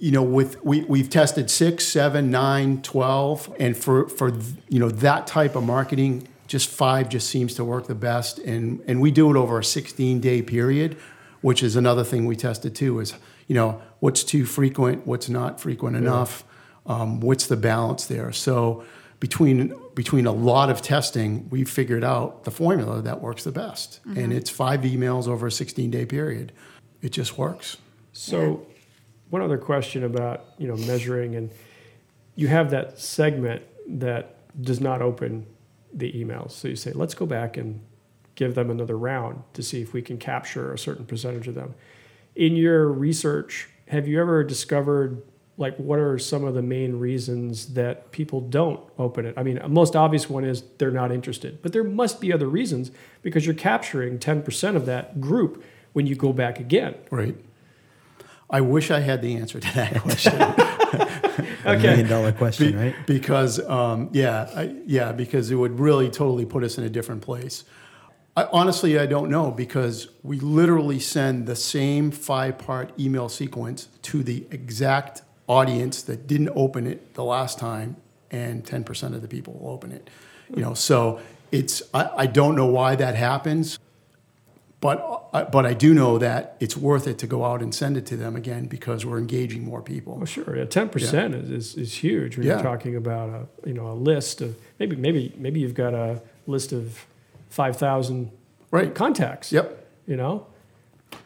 you 0.00 0.10
know 0.10 0.22
with 0.22 0.64
we, 0.64 0.82
we've 0.82 1.08
tested 1.10 1.50
six, 1.50 1.86
seven, 1.86 2.30
nine, 2.30 2.82
12, 2.82 3.54
and 3.60 3.76
for, 3.76 4.08
for 4.08 4.32
you 4.68 4.80
know 4.80 4.88
that 4.88 5.26
type 5.26 5.54
of 5.54 5.62
marketing, 5.62 6.26
just 6.50 6.68
five 6.68 7.08
just 7.08 7.28
seems 7.28 7.54
to 7.54 7.64
work 7.64 7.86
the 7.86 7.94
best. 7.94 8.40
And, 8.40 8.82
and 8.88 9.00
we 9.00 9.12
do 9.12 9.30
it 9.30 9.36
over 9.36 9.60
a 9.60 9.64
16 9.64 10.20
day 10.20 10.42
period, 10.42 10.96
which 11.42 11.62
is 11.62 11.76
another 11.76 12.02
thing 12.02 12.26
we 12.26 12.34
tested 12.34 12.74
too 12.74 12.98
is, 12.98 13.14
you 13.46 13.54
know, 13.54 13.80
what's 14.00 14.24
too 14.24 14.44
frequent, 14.44 15.06
what's 15.06 15.28
not 15.28 15.60
frequent 15.60 15.96
enough, 15.96 16.42
um, 16.86 17.20
what's 17.20 17.46
the 17.46 17.56
balance 17.56 18.06
there. 18.06 18.32
So 18.32 18.84
between 19.20 19.74
between 19.94 20.26
a 20.26 20.32
lot 20.32 20.70
of 20.70 20.80
testing, 20.82 21.48
we 21.50 21.64
figured 21.64 22.02
out 22.02 22.44
the 22.44 22.50
formula 22.50 23.02
that 23.02 23.20
works 23.20 23.44
the 23.44 23.52
best, 23.52 24.00
and 24.16 24.32
it's 24.32 24.48
five 24.48 24.80
emails 24.80 25.28
over 25.28 25.46
a 25.46 25.52
16 25.52 25.90
day 25.90 26.06
period. 26.06 26.52
It 27.02 27.10
just 27.10 27.36
works. 27.36 27.76
So, 28.12 28.66
one 29.30 29.42
other 29.42 29.58
question 29.58 30.04
about 30.04 30.44
you 30.58 30.68
know 30.68 30.76
measuring, 30.76 31.34
and 31.36 31.50
you 32.34 32.48
have 32.48 32.70
that 32.70 32.98
segment 32.98 33.62
that 33.86 34.36
does 34.60 34.80
not 34.80 35.00
open 35.02 35.46
the 35.92 36.12
emails. 36.12 36.52
So 36.52 36.68
you 36.68 36.76
say, 36.76 36.92
let's 36.92 37.14
go 37.14 37.26
back 37.26 37.56
and 37.56 37.80
give 38.34 38.54
them 38.54 38.70
another 38.70 38.96
round 38.96 39.42
to 39.54 39.62
see 39.62 39.82
if 39.82 39.92
we 39.92 40.02
can 40.02 40.18
capture 40.18 40.72
a 40.72 40.78
certain 40.78 41.04
percentage 41.04 41.48
of 41.48 41.54
them. 41.54 41.74
In 42.34 42.56
your 42.56 42.88
research, 42.88 43.68
have 43.88 44.06
you 44.06 44.20
ever 44.20 44.44
discovered 44.44 45.22
like 45.56 45.76
what 45.76 45.98
are 45.98 46.18
some 46.18 46.44
of 46.44 46.54
the 46.54 46.62
main 46.62 46.98
reasons 46.98 47.74
that 47.74 48.10
people 48.12 48.40
don't 48.40 48.80
open 48.98 49.26
it? 49.26 49.34
I 49.36 49.42
mean, 49.42 49.58
a 49.58 49.68
most 49.68 49.94
obvious 49.94 50.30
one 50.30 50.44
is 50.44 50.62
they're 50.78 50.90
not 50.90 51.12
interested, 51.12 51.60
but 51.60 51.72
there 51.72 51.84
must 51.84 52.20
be 52.20 52.32
other 52.32 52.48
reasons 52.48 52.90
because 53.20 53.44
you're 53.44 53.54
capturing 53.54 54.18
10% 54.18 54.76
of 54.76 54.86
that 54.86 55.20
group 55.20 55.62
when 55.92 56.06
you 56.06 56.14
go 56.14 56.32
back 56.32 56.58
again. 56.58 56.94
Right. 57.10 57.36
I 58.50 58.60
wish 58.60 58.90
I 58.90 59.00
had 59.00 59.22
the 59.22 59.36
answer 59.36 59.60
to 59.60 59.74
that 59.74 60.00
question. 60.02 60.40
A 61.64 61.78
million 61.78 62.08
dollar 62.08 62.32
question, 62.32 62.72
Be- 62.72 62.76
right? 62.76 62.94
Because 63.06 63.60
um, 63.68 64.10
yeah, 64.12 64.50
I, 64.54 64.74
yeah, 64.86 65.12
because 65.12 65.50
it 65.50 65.54
would 65.54 65.78
really 65.78 66.10
totally 66.10 66.44
put 66.44 66.64
us 66.64 66.78
in 66.78 66.84
a 66.84 66.88
different 66.88 67.22
place. 67.22 67.64
I, 68.36 68.44
honestly, 68.52 68.98
I 68.98 69.06
don't 69.06 69.30
know 69.30 69.50
because 69.50 70.08
we 70.22 70.40
literally 70.40 71.00
send 71.00 71.46
the 71.46 71.56
same 71.56 72.10
five-part 72.10 72.98
email 72.98 73.28
sequence 73.28 73.88
to 74.02 74.22
the 74.22 74.46
exact 74.50 75.22
audience 75.46 76.02
that 76.02 76.26
didn't 76.26 76.50
open 76.54 76.86
it 76.86 77.14
the 77.14 77.24
last 77.24 77.58
time, 77.58 77.96
and 78.30 78.64
ten 78.64 78.84
percent 78.84 79.14
of 79.14 79.22
the 79.22 79.28
people 79.28 79.54
will 79.54 79.70
open 79.70 79.92
it. 79.92 80.08
You 80.54 80.62
know, 80.62 80.74
so 80.74 81.20
it's 81.52 81.82
I, 81.94 82.10
I 82.16 82.26
don't 82.26 82.56
know 82.56 82.66
why 82.66 82.96
that 82.96 83.14
happens. 83.14 83.78
But, 84.80 85.28
I- 85.34 85.44
but 85.44 85.66
I 85.66 85.74
do 85.74 85.92
know 85.92 86.16
that 86.18 86.56
it's 86.58 86.76
worth 86.76 87.06
it 87.06 87.18
to 87.18 87.26
go 87.26 87.44
out 87.44 87.60
and 87.62 87.74
send 87.74 87.96
it 87.98 88.06
to 88.06 88.16
them 88.16 88.34
again 88.34 88.64
because 88.66 89.04
we're 89.04 89.18
engaging 89.18 89.62
more 89.64 89.82
people. 89.82 90.16
Well, 90.16 90.24
sure. 90.24 90.56
Yeah, 90.56 90.64
ten 90.64 90.88
percent 90.88 91.34
is, 91.34 91.50
is, 91.50 91.74
is 91.76 91.94
huge 92.02 92.38
when 92.38 92.46
Yeah. 92.46 92.54
you're 92.54 92.62
talking 92.62 92.96
about 92.96 93.28
a 93.28 93.68
you 93.68 93.74
know 93.74 93.88
a 93.90 93.94
list 93.94 94.40
of 94.40 94.56
maybe 94.78 94.96
maybe 94.96 95.34
maybe 95.36 95.60
you've 95.60 95.74
got 95.74 95.92
a 95.92 96.22
list 96.46 96.72
of 96.72 97.04
five 97.50 97.76
thousand 97.76 98.30
Right. 98.70 98.94
contacts. 98.94 99.52
Yep. 99.52 99.86
You 100.06 100.16
know, 100.16 100.46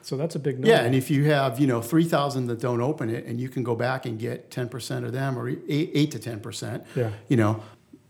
so 0.03 0.17
that's 0.17 0.35
a 0.35 0.39
big 0.41 0.57
number. 0.57 0.69
Yeah, 0.69 0.81
and 0.83 0.95
if 0.95 1.09
you 1.11 1.25
have 1.31 1.61
you 1.61 1.67
know 1.69 1.81
three 1.81 2.05
thousand 2.05 2.49
that 2.49 2.61
don't 2.61 2.81
open 2.81 3.09
it, 3.09 3.25
and 3.27 3.41
you 3.41 3.49
can 3.49 3.63
go 3.63 3.77
back 3.77 4.05
and 4.05 4.19
get 4.19 4.51
ten 4.51 4.69
percent 4.69 5.07
of 5.07 5.13
them, 5.13 5.39
or 5.39 5.49
eight, 5.49 5.65
eight 5.95 6.11
to 6.11 6.19
ten 6.19 6.41
percent, 6.41 6.83
Yeah. 6.97 7.11
you 7.29 7.37
know, 7.37 7.63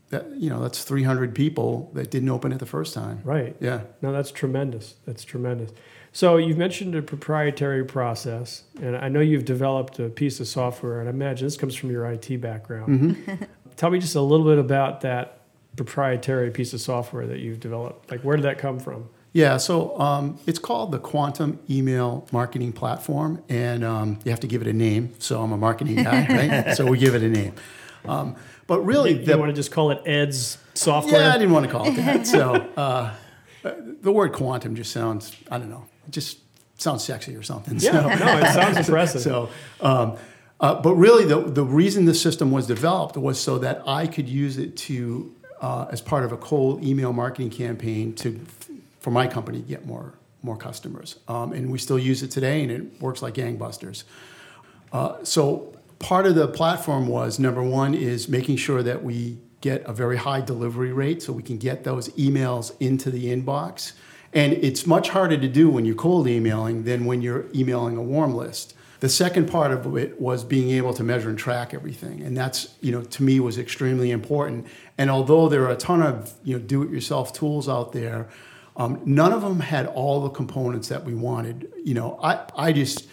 that 0.09 0.29
you 0.37 0.49
know 0.49 0.61
that's 0.61 0.83
three 0.83 1.03
hundred 1.03 1.33
people 1.35 1.91
that 1.93 2.11
didn't 2.11 2.29
open 2.29 2.51
it 2.51 2.59
the 2.59 2.65
first 2.65 2.93
time. 2.93 3.21
right. 3.23 3.55
Yeah. 3.59 3.81
No, 4.01 4.11
that's 4.11 4.31
tremendous. 4.31 4.95
That's 5.05 5.23
tremendous. 5.23 5.71
So 6.11 6.37
you've 6.37 6.57
mentioned 6.57 6.95
a 6.95 7.01
proprietary 7.01 7.83
process, 7.83 8.63
and 8.81 8.95
I 8.95 9.09
know 9.09 9.19
you've 9.19 9.43
developed 9.43 9.99
a 9.99 10.07
piece 10.07 10.39
of 10.39 10.47
software, 10.47 11.01
and 11.01 11.09
I 11.09 11.11
imagine 11.11 11.45
this 11.45 11.57
comes 11.57 11.75
from 11.75 11.91
your 11.91 12.09
IT 12.09 12.39
background. 12.39 12.87
Mm-hmm. 13.27 13.43
Tell 13.75 13.89
me 13.89 13.99
just 13.99 14.15
a 14.15 14.21
little 14.21 14.45
bit 14.45 14.57
about 14.57 15.01
that 15.01 15.39
proprietary 15.75 16.51
piece 16.51 16.71
of 16.71 16.79
software 16.79 17.27
that 17.27 17.39
you've 17.39 17.59
developed. 17.59 18.09
Like, 18.09 18.21
where 18.21 18.37
did 18.37 18.43
that 18.43 18.57
come 18.59 18.79
from? 18.79 19.09
Yeah, 19.33 19.57
so 19.57 19.99
um, 19.99 20.39
it's 20.47 20.59
called 20.59 20.93
the 20.93 20.99
Quantum 20.99 21.59
Email 21.69 22.25
Marketing 22.31 22.71
Platform, 22.71 23.43
and 23.49 23.83
um, 23.83 24.19
you 24.23 24.31
have 24.31 24.39
to 24.39 24.47
give 24.47 24.61
it 24.61 24.67
a 24.69 24.73
name. 24.73 25.13
So 25.19 25.41
I'm 25.41 25.51
a 25.51 25.57
marketing 25.57 26.01
guy, 26.01 26.25
right? 26.65 26.77
So 26.77 26.85
we 26.85 26.97
give 26.97 27.15
it 27.15 27.23
a 27.23 27.27
name. 27.27 27.53
Um, 28.05 28.37
but 28.67 28.81
really, 28.81 29.13
You, 29.19 29.25
the, 29.25 29.37
want 29.37 29.49
to 29.49 29.55
just 29.55 29.71
call 29.71 29.91
it 29.91 30.01
Ed's 30.05 30.57
software? 30.73 31.21
yeah, 31.21 31.33
I 31.33 31.37
didn't 31.37 31.53
want 31.53 31.65
to 31.65 31.71
call 31.71 31.87
it 31.87 31.95
that. 31.95 32.25
So 32.35 32.53
uh, 32.77 33.13
the 34.01 34.11
word 34.11 34.33
quantum 34.33 34.75
just 34.75 34.91
sounds, 34.91 35.35
I 35.51 35.57
don't 35.57 35.69
know, 35.69 35.85
just 36.09 36.39
sounds 36.77 37.03
sexy 37.03 37.35
or 37.35 37.43
something. 37.43 37.77
Yeah, 37.79 37.91
So- 38.17 38.25
no, 38.25 38.37
it 38.39 38.53
sounds 38.53 38.77
impressive. 38.87 39.21
So, 39.21 39.49
um, 39.81 40.17
uh, 40.59 40.75
but 40.81 40.93
really, 40.95 41.25
the, 41.25 41.41
the 41.41 41.63
reason 41.65 42.05
the 42.05 42.13
system 42.13 42.49
was 42.51 42.65
developed 42.65 43.17
was 43.17 43.39
so 43.39 43.57
that 43.59 43.81
I 43.85 44.07
could 44.07 44.29
use 44.29 44.57
it 44.57 44.77
to, 44.77 45.33
uh, 45.61 45.87
as 45.91 46.01
part 46.01 46.23
of 46.23 46.31
a 46.31 46.37
cold 46.37 46.83
email 46.83 47.11
marketing 47.11 47.49
campaign 47.49 48.13
to, 48.15 48.39
for 48.99 49.11
my 49.11 49.27
company, 49.27 49.59
to 49.61 49.67
get 49.67 49.85
more 49.85 50.13
more 50.43 50.55
customers. 50.55 51.17
Um, 51.27 51.53
and 51.53 51.71
we 51.71 51.79
still 51.79 51.97
use 51.97 52.21
it 52.21 52.29
today, 52.29 52.61
and 52.61 52.71
it 52.71 53.01
works 53.01 53.23
like 53.23 53.33
gangbusters. 53.33 54.03
Uh, 54.93 55.15
so 55.23 55.74
part 55.99 56.25
of 56.25 56.35
the 56.35 56.47
platform 56.47 57.07
was 57.07 57.39
number 57.39 57.63
one 57.63 57.93
is 57.93 58.27
making 58.27 58.57
sure 58.57 58.83
that 58.83 59.03
we 59.03 59.39
get 59.61 59.83
a 59.85 59.93
very 59.93 60.17
high 60.17 60.41
delivery 60.41 60.93
rate 60.93 61.23
so 61.23 61.33
we 61.33 61.41
can 61.41 61.57
get 61.57 61.83
those 61.83 62.09
emails 62.09 62.75
into 62.79 63.09
the 63.09 63.25
inbox. 63.27 63.93
And 64.33 64.53
it's 64.53 64.85
much 64.85 65.09
harder 65.09 65.37
to 65.37 65.47
do 65.47 65.69
when 65.69 65.85
you're 65.85 65.95
cold 65.95 66.27
emailing 66.27 66.83
than 66.83 67.05
when 67.05 67.21
you're 67.21 67.45
emailing 67.55 67.97
a 67.97 68.03
warm 68.03 68.35
list. 68.35 68.75
The 68.99 69.09
second 69.09 69.49
part 69.49 69.71
of 69.71 69.97
it 69.97 70.19
was 70.19 70.43
being 70.43 70.69
able 70.71 70.93
to 70.93 71.03
measure 71.03 71.29
and 71.29 71.37
track 71.37 71.73
everything. 71.73 72.21
And 72.21 72.35
that's, 72.35 72.75
you 72.81 72.91
know, 72.91 73.01
to 73.03 73.23
me 73.23 73.39
was 73.39 73.57
extremely 73.57 74.11
important. 74.11 74.67
And 74.97 75.09
although 75.09 75.49
there 75.49 75.63
are 75.63 75.71
a 75.71 75.77
ton 75.77 76.01
of, 76.01 76.33
you 76.43 76.57
know, 76.57 76.63
do-it-yourself 76.63 77.33
tools 77.33 77.69
out 77.69 77.91
there, 77.91 78.29
um, 78.77 79.01
none 79.05 79.31
of 79.31 79.41
them 79.41 79.59
had 79.59 79.87
all 79.87 80.21
the 80.21 80.29
components 80.29 80.89
that 80.89 81.05
we 81.05 81.13
wanted. 81.13 81.71
You 81.83 81.93
know, 81.93 82.19
I, 82.21 82.45
I 82.55 82.71
just, 82.71 83.07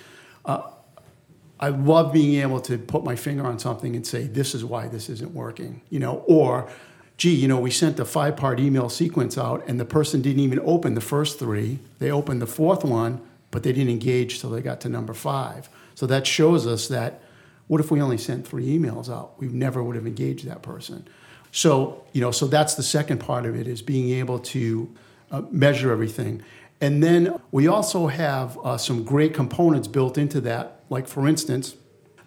I 1.63 1.69
love 1.69 2.13
being 2.13 2.43
able 2.43 2.61
to 2.63 2.77
put 2.77 3.05
my 3.05 3.15
finger 3.15 3.47
on 3.47 3.61
something 3.61 3.95
and 3.95 4.05
say, 4.05 4.25
this 4.25 4.53
is 4.53 4.65
why 4.65 4.89
this 4.89 5.09
isn't 5.09 5.33
working, 5.33 5.81
you 5.91 6.01
know, 6.01 6.25
or, 6.27 6.69
gee, 7.17 7.35
you 7.35 7.47
know, 7.47 7.61
we 7.61 7.71
sent 7.71 8.01
a 8.01 8.05
five 8.05 8.37
part 8.37 8.59
email 8.59 8.89
sequence 8.89 9.39
out 9.39 9.63
and 9.69 9.79
the 9.79 9.85
person 9.85 10.21
didn't 10.21 10.41
even 10.41 10.59
open 10.65 10.95
the 10.95 11.01
first 11.01 11.39
three. 11.39 11.79
They 12.01 12.11
opened 12.11 12.43
the 12.43 12.49
fourth 12.49 12.85
one, 12.85 13.21
but 13.53 13.63
they 13.63 13.73
didn't 13.73 13.91
engage 13.91 14.41
till 14.41 14.51
they 14.51 14.61
got 14.61 14.81
to 14.81 14.89
number 14.89 15.15
five. 15.15 15.69
So 15.95 16.05
that 16.07 16.27
shows 16.27 16.67
us 16.67 16.89
that 16.89 17.23
what 17.69 17.81
if 17.81 17.93
we 17.93 18.03
only 18.03 18.19
sent 18.19 18.47
three 18.47 18.67
emails 18.77 19.09
out? 19.09 19.39
We 19.39 19.47
never 19.47 19.85
would 19.85 19.95
have 19.95 20.07
engaged 20.07 20.45
that 20.47 20.63
person. 20.63 21.07
So, 21.53 22.03
you 22.13 22.21
know, 22.21 22.33
so 22.33 22.49
that's 22.49 22.75
the 22.75 22.83
second 22.83 23.19
part 23.19 23.47
of 23.47 23.55
it 23.55 23.69
is 23.69 23.83
being 23.83 24.11
able 24.19 24.41
to 24.41 24.93
uh, 25.31 25.43
measure 25.51 25.93
everything. 25.93 26.43
And 26.81 27.01
then 27.01 27.41
we 27.53 27.69
also 27.69 28.09
have 28.09 28.59
uh, 28.65 28.77
some 28.77 29.05
great 29.05 29.33
components 29.33 29.87
built 29.87 30.19
into 30.19 30.41
that. 30.41 30.81
Like, 30.93 31.09
for 31.09 31.27
instance, 31.27 31.75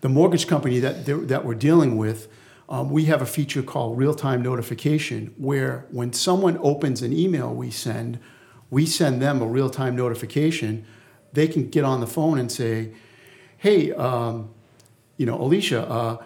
the 0.01 0.09
mortgage 0.09 0.47
company 0.47 0.79
that, 0.79 1.05
that 1.05 1.45
we're 1.45 1.53
dealing 1.53 1.97
with, 1.97 2.27
um, 2.67 2.89
we 2.89 3.05
have 3.05 3.21
a 3.21 3.25
feature 3.27 3.61
called 3.61 3.95
real 3.95 4.15
time 4.15 4.41
notification 4.41 5.35
where 5.37 5.85
when 5.91 6.13
someone 6.13 6.57
opens 6.63 7.03
an 7.03 7.13
email 7.13 7.53
we 7.53 7.69
send, 7.69 8.17
we 8.71 8.87
send 8.87 9.21
them 9.21 9.39
a 9.39 9.45
real 9.45 9.69
time 9.69 9.95
notification. 9.95 10.83
They 11.31 11.47
can 11.47 11.69
get 11.69 11.83
on 11.83 11.99
the 11.99 12.07
phone 12.07 12.39
and 12.39 12.51
say, 12.51 12.93
hey, 13.59 13.91
um, 13.91 14.49
you 15.17 15.27
know, 15.27 15.39
Alicia, 15.39 15.87
uh, 15.87 16.23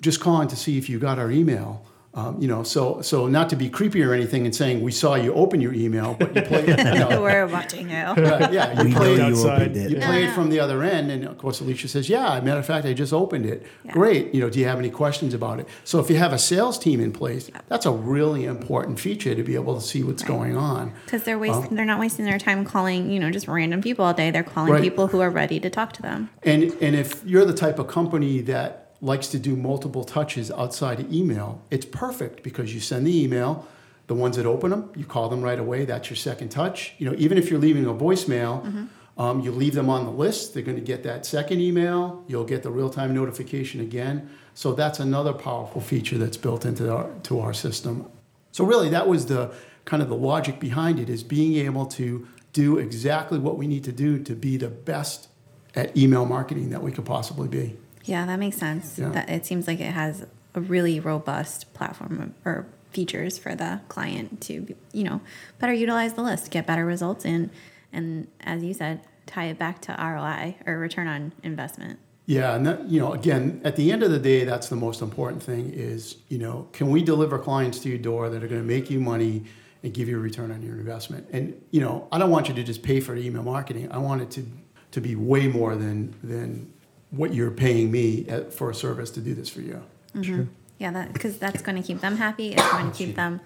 just 0.00 0.20
calling 0.20 0.48
to 0.48 0.56
see 0.56 0.78
if 0.78 0.88
you 0.88 0.98
got 0.98 1.20
our 1.20 1.30
email. 1.30 1.86
Um, 2.16 2.40
you 2.40 2.48
know, 2.48 2.62
so 2.62 3.02
so 3.02 3.26
not 3.28 3.50
to 3.50 3.56
be 3.56 3.68
creepy 3.68 4.02
or 4.02 4.14
anything 4.14 4.46
and 4.46 4.54
saying 4.56 4.80
we 4.80 4.90
saw 4.90 5.16
you 5.16 5.34
open 5.34 5.60
your 5.60 5.74
email, 5.74 6.16
but 6.18 6.34
you 6.34 6.40
played, 6.40 6.66
you 6.68 6.76
know, 7.00 7.20
We're 7.20 7.46
watching 7.46 7.90
you. 7.90 7.96
uh, 7.96 8.48
yeah, 8.52 8.82
We 8.82 8.88
you 8.88 8.94
know 8.94 9.00
played, 9.00 9.18
you 9.18 9.24
outside. 9.24 9.60
opened 9.60 9.76
it. 9.76 9.90
you 9.90 9.96
played 9.98 10.30
from 10.32 10.48
the 10.48 10.58
other 10.58 10.82
end, 10.82 11.10
and 11.10 11.24
of 11.26 11.36
course 11.36 11.60
Alicia 11.60 11.88
says, 11.88 12.08
"Yeah, 12.08 12.40
matter 12.40 12.58
of 12.60 12.64
fact, 12.64 12.86
I 12.86 12.94
just 12.94 13.12
opened 13.12 13.44
it. 13.44 13.66
Yeah. 13.84 13.92
Great. 13.92 14.32
You 14.34 14.40
know, 14.40 14.48
do 14.48 14.58
you 14.58 14.64
have 14.66 14.78
any 14.78 14.88
questions 14.88 15.34
about 15.34 15.60
it?" 15.60 15.68
So 15.84 16.00
if 16.00 16.08
you 16.08 16.16
have 16.16 16.32
a 16.32 16.38
sales 16.38 16.78
team 16.78 17.00
in 17.00 17.12
place, 17.12 17.50
that's 17.68 17.84
a 17.84 17.92
really 17.92 18.46
important 18.46 18.98
feature 18.98 19.34
to 19.34 19.42
be 19.42 19.54
able 19.54 19.74
to 19.78 19.82
see 19.86 20.02
what's 20.02 20.22
going 20.22 20.56
on. 20.56 20.94
Because 21.04 21.24
they're 21.24 21.38
wasting, 21.38 21.76
they're 21.76 21.84
not 21.84 22.00
wasting 22.00 22.24
their 22.24 22.38
time 22.38 22.64
calling, 22.64 23.10
you 23.10 23.20
know, 23.20 23.30
just 23.30 23.46
random 23.46 23.82
people 23.82 24.06
all 24.06 24.14
day. 24.14 24.30
They're 24.30 24.42
calling 24.42 24.72
Right. 24.72 24.82
people 24.82 25.08
who 25.08 25.20
are 25.20 25.28
ready 25.30 25.60
to 25.60 25.68
talk 25.68 25.92
to 25.92 26.00
them. 26.02 26.30
And 26.44 26.74
and 26.80 26.96
if 26.96 27.22
you're 27.26 27.44
the 27.44 27.52
type 27.52 27.78
of 27.78 27.88
company 27.88 28.40
that 28.40 28.85
likes 29.06 29.28
to 29.28 29.38
do 29.38 29.56
multiple 29.56 30.04
touches 30.04 30.50
outside 30.50 31.00
of 31.00 31.12
email, 31.12 31.62
it's 31.70 31.86
perfect 31.86 32.42
because 32.42 32.74
you 32.74 32.80
send 32.80 33.06
the 33.06 33.22
email, 33.24 33.66
the 34.08 34.14
ones 34.14 34.36
that 34.36 34.46
open 34.46 34.70
them, 34.70 34.90
you 34.94 35.04
call 35.04 35.28
them 35.28 35.40
right 35.40 35.58
away. 35.58 35.84
That's 35.84 36.10
your 36.10 36.16
second 36.16 36.50
touch. 36.50 36.94
You 36.98 37.08
know, 37.08 37.16
even 37.16 37.38
if 37.38 37.50
you're 37.50 37.60
leaving 37.60 37.86
a 37.86 37.94
voicemail, 37.94 38.88
um, 39.18 39.40
you 39.40 39.50
leave 39.50 39.74
them 39.74 39.88
on 39.88 40.04
the 40.04 40.10
list. 40.10 40.52
They're 40.52 40.62
going 40.62 40.76
to 40.76 40.84
get 40.84 41.02
that 41.04 41.24
second 41.24 41.60
email. 41.60 42.24
You'll 42.28 42.44
get 42.44 42.62
the 42.62 42.70
real 42.70 42.90
time 42.90 43.14
notification 43.14 43.80
again. 43.80 44.28
So 44.54 44.72
that's 44.72 45.00
another 45.00 45.32
powerful 45.32 45.80
feature 45.80 46.18
that's 46.18 46.36
built 46.36 46.64
into 46.64 46.92
our 46.92 47.10
to 47.24 47.40
our 47.40 47.54
system. 47.54 48.10
So 48.52 48.64
really, 48.64 48.88
that 48.90 49.08
was 49.08 49.26
the 49.26 49.52
kind 49.84 50.02
of 50.02 50.08
the 50.08 50.16
logic 50.16 50.60
behind 50.60 50.98
it 50.98 51.08
is 51.08 51.22
being 51.22 51.56
able 51.64 51.86
to 51.86 52.26
do 52.52 52.78
exactly 52.78 53.38
what 53.38 53.56
we 53.56 53.66
need 53.66 53.84
to 53.84 53.92
do 53.92 54.18
to 54.18 54.34
be 54.34 54.56
the 54.56 54.68
best 54.68 55.28
at 55.74 55.96
email 55.96 56.24
marketing 56.24 56.70
that 56.70 56.82
we 56.82 56.90
could 56.90 57.04
possibly 57.04 57.48
be. 57.48 57.76
Yeah, 58.06 58.26
that 58.26 58.38
makes 58.38 58.56
sense. 58.56 58.98
Yeah. 58.98 59.10
That 59.10 59.28
it 59.28 59.46
seems 59.46 59.66
like 59.66 59.80
it 59.80 59.92
has 59.92 60.24
a 60.54 60.60
really 60.60 60.98
robust 61.00 61.72
platform 61.74 62.34
or 62.44 62.66
features 62.90 63.36
for 63.36 63.54
the 63.54 63.80
client 63.88 64.40
to, 64.40 64.74
you 64.92 65.04
know, 65.04 65.20
better 65.58 65.74
utilize 65.74 66.14
the 66.14 66.22
list, 66.22 66.50
get 66.50 66.66
better 66.66 66.86
results, 66.86 67.24
and 67.24 67.50
and 67.92 68.28
as 68.40 68.62
you 68.64 68.72
said, 68.72 69.02
tie 69.26 69.46
it 69.46 69.58
back 69.58 69.80
to 69.82 69.92
ROI 69.92 70.56
or 70.66 70.78
return 70.78 71.06
on 71.06 71.32
investment. 71.42 71.98
Yeah, 72.26 72.56
and 72.56 72.66
that, 72.66 72.88
you 72.88 73.00
know, 73.00 73.12
again, 73.12 73.60
at 73.64 73.76
the 73.76 73.92
end 73.92 74.02
of 74.02 74.10
the 74.10 74.18
day, 74.18 74.44
that's 74.44 74.68
the 74.68 74.76
most 74.76 75.00
important 75.00 75.42
thing 75.42 75.72
is, 75.72 76.16
you 76.28 76.38
know, 76.38 76.68
can 76.72 76.90
we 76.90 77.02
deliver 77.02 77.38
clients 77.38 77.78
to 77.80 77.88
your 77.88 77.98
door 77.98 78.28
that 78.28 78.42
are 78.42 78.48
going 78.48 78.60
to 78.60 78.66
make 78.66 78.90
you 78.90 78.98
money 78.98 79.44
and 79.84 79.94
give 79.94 80.08
you 80.08 80.16
a 80.16 80.20
return 80.20 80.50
on 80.50 80.60
your 80.60 80.74
investment? 80.74 81.28
And, 81.32 81.60
you 81.70 81.80
know, 81.80 82.08
I 82.10 82.18
don't 82.18 82.30
want 82.30 82.48
you 82.48 82.54
to 82.54 82.64
just 82.64 82.82
pay 82.82 82.98
for 82.98 83.14
email 83.14 83.44
marketing. 83.44 83.92
I 83.92 83.98
want 83.98 84.22
it 84.22 84.30
to, 84.32 84.46
to 84.90 85.00
be 85.00 85.14
way 85.14 85.46
more 85.46 85.76
than, 85.76 86.16
than 86.24 86.72
what 87.10 87.32
you're 87.34 87.50
paying 87.50 87.90
me 87.90 88.26
at, 88.28 88.52
for 88.52 88.70
a 88.70 88.74
service 88.74 89.10
to 89.12 89.20
do 89.20 89.34
this 89.34 89.48
for 89.48 89.60
you. 89.60 89.82
Mm-hmm. 90.14 90.44
Yeah, 90.78 90.90
that 90.92 91.12
because 91.12 91.38
that's 91.38 91.62
going 91.62 91.80
to 91.80 91.86
keep 91.86 92.00
them 92.00 92.16
happy. 92.16 92.52
It's 92.52 92.70
going 92.70 92.84
to 92.86 92.90
oh, 92.90 92.94
keep 92.94 93.16
them 93.16 93.40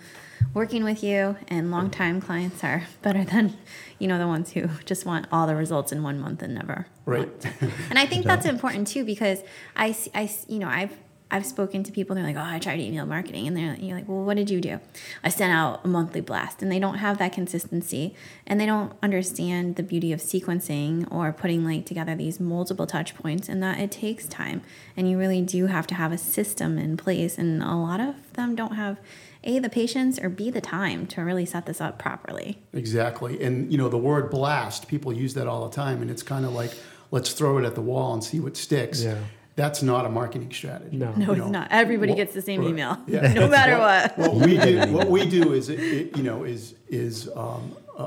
working 0.55 0.83
with 0.83 1.05
you. 1.05 1.37
And 1.49 1.71
long 1.71 1.91
time 1.91 2.21
clients 2.21 2.65
are 2.65 2.85
better 3.03 3.23
than, 3.25 3.57
you 3.99 4.09
know, 4.09 4.19
the 4.19 4.27
ones 4.27 4.53
who 4.53 4.67
just 4.85 5.07
want 5.07 5.27
all 5.31 5.47
the 5.47 5.55
results 5.55 5.93
in 5.93 6.03
one 6.03 6.19
month 6.19 6.43
and 6.43 6.55
never. 6.55 6.87
Right. 7.07 7.29
And 7.89 7.99
I 7.99 8.07
think 8.07 8.25
that's 8.31 8.47
important 8.47 8.89
too 8.89 9.05
because 9.05 9.43
I, 9.77 9.93
see- 9.93 10.11
I 10.15 10.25
s- 10.25 10.47
you 10.49 10.59
know, 10.59 10.69
I've 10.69 10.97
I've 11.31 11.47
spoken 11.47 11.83
to 11.85 11.93
people. 11.93 12.17
And 12.17 12.25
they're 12.25 12.35
like, 12.35 12.45
"Oh, 12.45 12.55
I 12.55 12.59
tried 12.59 12.81
email 12.81 13.07
marketing," 13.07 13.47
and 13.47 13.57
they're 13.57 13.77
you're 13.77 13.97
like, 13.97 14.09
"Well, 14.09 14.25
what 14.25 14.37
did 14.37 14.51
you 14.51 14.61
do?" 14.61 14.81
I 15.23 15.29
sent 15.29 15.53
out 15.53 15.81
a 15.85 15.89
monthly 15.89 16.21
blast, 16.21 16.63
and 16.63 16.71
they 16.71 16.79
don't 16.79 16.99
have 16.99 17.19
that 17.19 17.33
consistency, 17.33 18.15
and 18.47 18.61
they 18.61 18.67
don't 18.67 18.93
understand 19.03 19.77
the 19.77 19.83
beauty 19.83 20.13
of 20.13 20.21
sequencing 20.21 21.11
or 21.13 21.33
putting 21.33 21.65
like 21.65 21.87
together 21.87 22.15
these 22.15 22.41
multiple 22.41 22.87
touch 22.87 23.15
points, 23.15 23.49
and 23.49 23.63
that 23.63 23.79
it 23.79 23.91
takes 23.91 24.27
time, 24.27 24.63
and 24.97 25.09
you 25.11 25.19
really 25.19 25.43
do 25.43 25.67
have 25.67 25.87
to 25.89 25.95
have 25.95 26.13
a 26.13 26.19
system 26.19 26.79
in 26.79 26.97
place, 26.97 27.39
and 27.39 27.63
a 27.63 27.75
lot 27.75 28.01
of 28.01 28.33
them 28.35 28.55
don't 28.55 28.75
have 28.75 28.99
a 29.43 29.59
the 29.59 29.71
patience 29.71 30.19
or 30.19 30.29
b 30.29 30.51
the 30.51 30.61
time 30.61 31.07
to 31.07 31.23
really 31.23 31.47
set 31.47 31.67
this 31.67 31.81
up 31.81 31.99
properly. 31.99 32.59
Exactly. 32.73 33.43
And, 33.43 33.73
you 33.73 33.79
know, 33.79 33.89
the 33.89 33.99
word 33.99 34.31
blast, 34.31 34.87
people 34.87 35.13
use 35.13 35.35
that 35.35 35.47
all 35.47 35.69
the 35.69 35.75
time, 35.75 36.03
and 36.03 36.11
it's 36.11 36.23
kind 36.23 36.45
of 36.45 36.53
like, 36.53 36.73
let's 37.11 37.33
throw 37.33 37.59
it 37.59 37.65
at 37.65 37.75
the 37.75 37.81
wall 37.81 38.13
and 38.13 38.23
see 38.23 38.41
what 38.41 38.57
sticks. 38.57 39.03
Yeah. 39.03 39.19
That's 39.61 39.83
not 39.83 40.07
a 40.07 40.09
marketing 40.09 40.51
strategy. 40.53 40.97
No. 40.97 41.13
No, 41.13 41.33
it's 41.33 41.39
know, 41.39 41.51
not. 41.51 41.69
Everybody 41.71 42.13
what- 42.13 42.17
gets 42.17 42.33
the 42.33 42.41
same 42.41 42.61
right. 42.63 42.71
email, 42.71 42.97
Yeah. 43.07 43.31
no 43.35 43.47
matter 43.47 43.79
what. 43.79 44.17
what 44.17 44.35
we 44.47 44.57
do, 44.57 44.81
what 44.91 45.09
we 45.11 45.29
do 45.29 45.53
is, 45.53 45.69
it, 45.69 45.79
it, 45.81 46.17
you 46.17 46.23
know, 46.23 46.45
is 46.45 46.75
is 46.89 47.29
um, 47.37 47.77
a, 47.99 48.03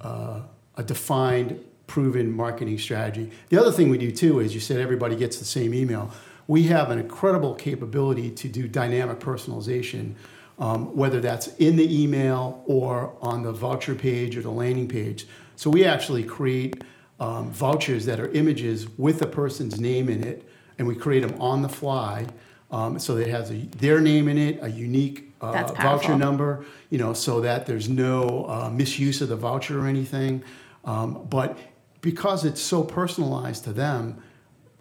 a, 0.00 0.42
a 0.78 0.82
defined, 0.82 1.64
proven 1.86 2.32
marketing 2.32 2.78
strategy. 2.78 3.30
The 3.48 3.60
other 3.60 3.70
thing 3.70 3.90
we 3.90 3.98
do 3.98 4.10
too 4.10 4.40
is 4.40 4.54
you 4.54 4.60
said 4.60 4.80
everybody 4.80 5.14
gets 5.14 5.38
the 5.38 5.44
same 5.44 5.72
email. 5.72 6.10
We 6.48 6.64
have 6.64 6.90
an 6.90 6.98
incredible 6.98 7.54
capability 7.54 8.32
to 8.32 8.48
do 8.48 8.66
dynamic 8.66 9.20
personalization, 9.20 10.14
um, 10.58 10.96
whether 10.96 11.20
that's 11.20 11.46
in 11.58 11.76
the 11.76 12.02
email 12.02 12.64
or 12.66 13.14
on 13.22 13.44
the 13.44 13.52
voucher 13.52 13.94
page 13.94 14.36
or 14.36 14.42
the 14.42 14.50
landing 14.50 14.88
page. 14.88 15.28
So 15.54 15.70
we 15.70 15.84
actually 15.84 16.24
create 16.24 16.82
um, 17.20 17.52
vouchers 17.52 18.04
that 18.06 18.18
are 18.18 18.30
images 18.32 18.88
with 18.98 19.22
a 19.22 19.26
person's 19.26 19.78
name 19.78 20.08
in 20.08 20.24
it, 20.24 20.48
and 20.78 20.86
we 20.86 20.94
create 20.94 21.20
them 21.20 21.40
on 21.40 21.62
the 21.62 21.68
fly. 21.68 22.26
Um, 22.70 22.98
so 22.98 23.16
it 23.16 23.28
has 23.28 23.50
a, 23.50 23.54
their 23.78 24.00
name 24.00 24.28
in 24.28 24.36
it, 24.38 24.58
a 24.62 24.68
unique 24.70 25.32
uh, 25.40 25.72
voucher 25.74 26.16
number, 26.16 26.64
you 26.90 26.98
know, 26.98 27.12
so 27.14 27.40
that 27.40 27.66
there's 27.66 27.88
no 27.88 28.46
uh, 28.48 28.70
misuse 28.70 29.20
of 29.22 29.28
the 29.28 29.36
voucher 29.36 29.80
or 29.80 29.86
anything. 29.86 30.42
Um, 30.84 31.26
but 31.30 31.56
because 32.00 32.44
it's 32.44 32.60
so 32.60 32.82
personalized 32.82 33.64
to 33.64 33.72
them, 33.72 34.22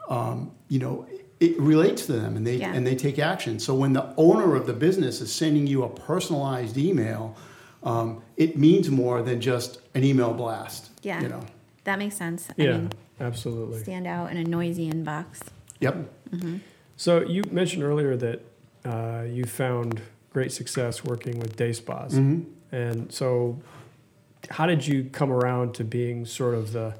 um, 0.09 0.51
you 0.67 0.79
know, 0.79 1.05
it 1.39 1.59
relates 1.59 2.05
to 2.07 2.13
them 2.13 2.35
and 2.35 2.45
they 2.47 2.55
Yeah. 2.57 2.73
and 2.73 2.85
they 2.85 2.95
take 2.95 3.19
action. 3.19 3.59
So 3.59 3.75
when 3.75 3.93
the 3.93 4.13
owner 4.17 4.55
of 4.55 4.65
the 4.65 4.73
business 4.73 5.21
is 5.21 5.31
sending 5.33 5.67
you 5.67 5.83
a 5.83 5.89
personalized 5.89 6.77
email, 6.77 7.35
um, 7.83 8.21
it 8.37 8.57
means 8.57 8.89
more 8.89 9.21
than 9.21 9.39
just 9.39 9.79
an 9.93 10.03
email 10.03 10.33
blast. 10.33 10.89
Yeah. 11.03 11.21
You 11.21 11.29
know. 11.29 11.41
That 11.83 11.99
makes 11.99 12.15
sense. 12.15 12.49
I 12.49 12.53
Yeah, 12.63 12.71
mean, 12.71 12.91
absolutely. 13.19 13.79
stand 13.83 14.07
out 14.07 14.31
in 14.31 14.37
a 14.37 14.43
noisy 14.43 14.89
inbox. 14.89 15.39
Yep. 15.79 15.95
So 16.95 17.21
you 17.21 17.43
mentioned 17.51 17.83
earlier 17.83 18.15
that 18.17 18.41
uh, 18.85 19.23
you 19.27 19.45
found 19.45 20.01
great 20.31 20.51
success 20.51 21.03
working 21.03 21.39
with 21.39 21.55
day 21.55 21.73
spas. 21.73 22.13
Mhm. 22.13 22.45
And 22.71 23.11
so, 23.11 23.59
how 24.49 24.65
did 24.65 24.85
you 24.85 25.05
come 25.11 25.31
around 25.31 25.73
to 25.75 25.83
being 25.83 26.25
sort 26.25 26.53
of 26.55 26.73
the, 26.73 26.93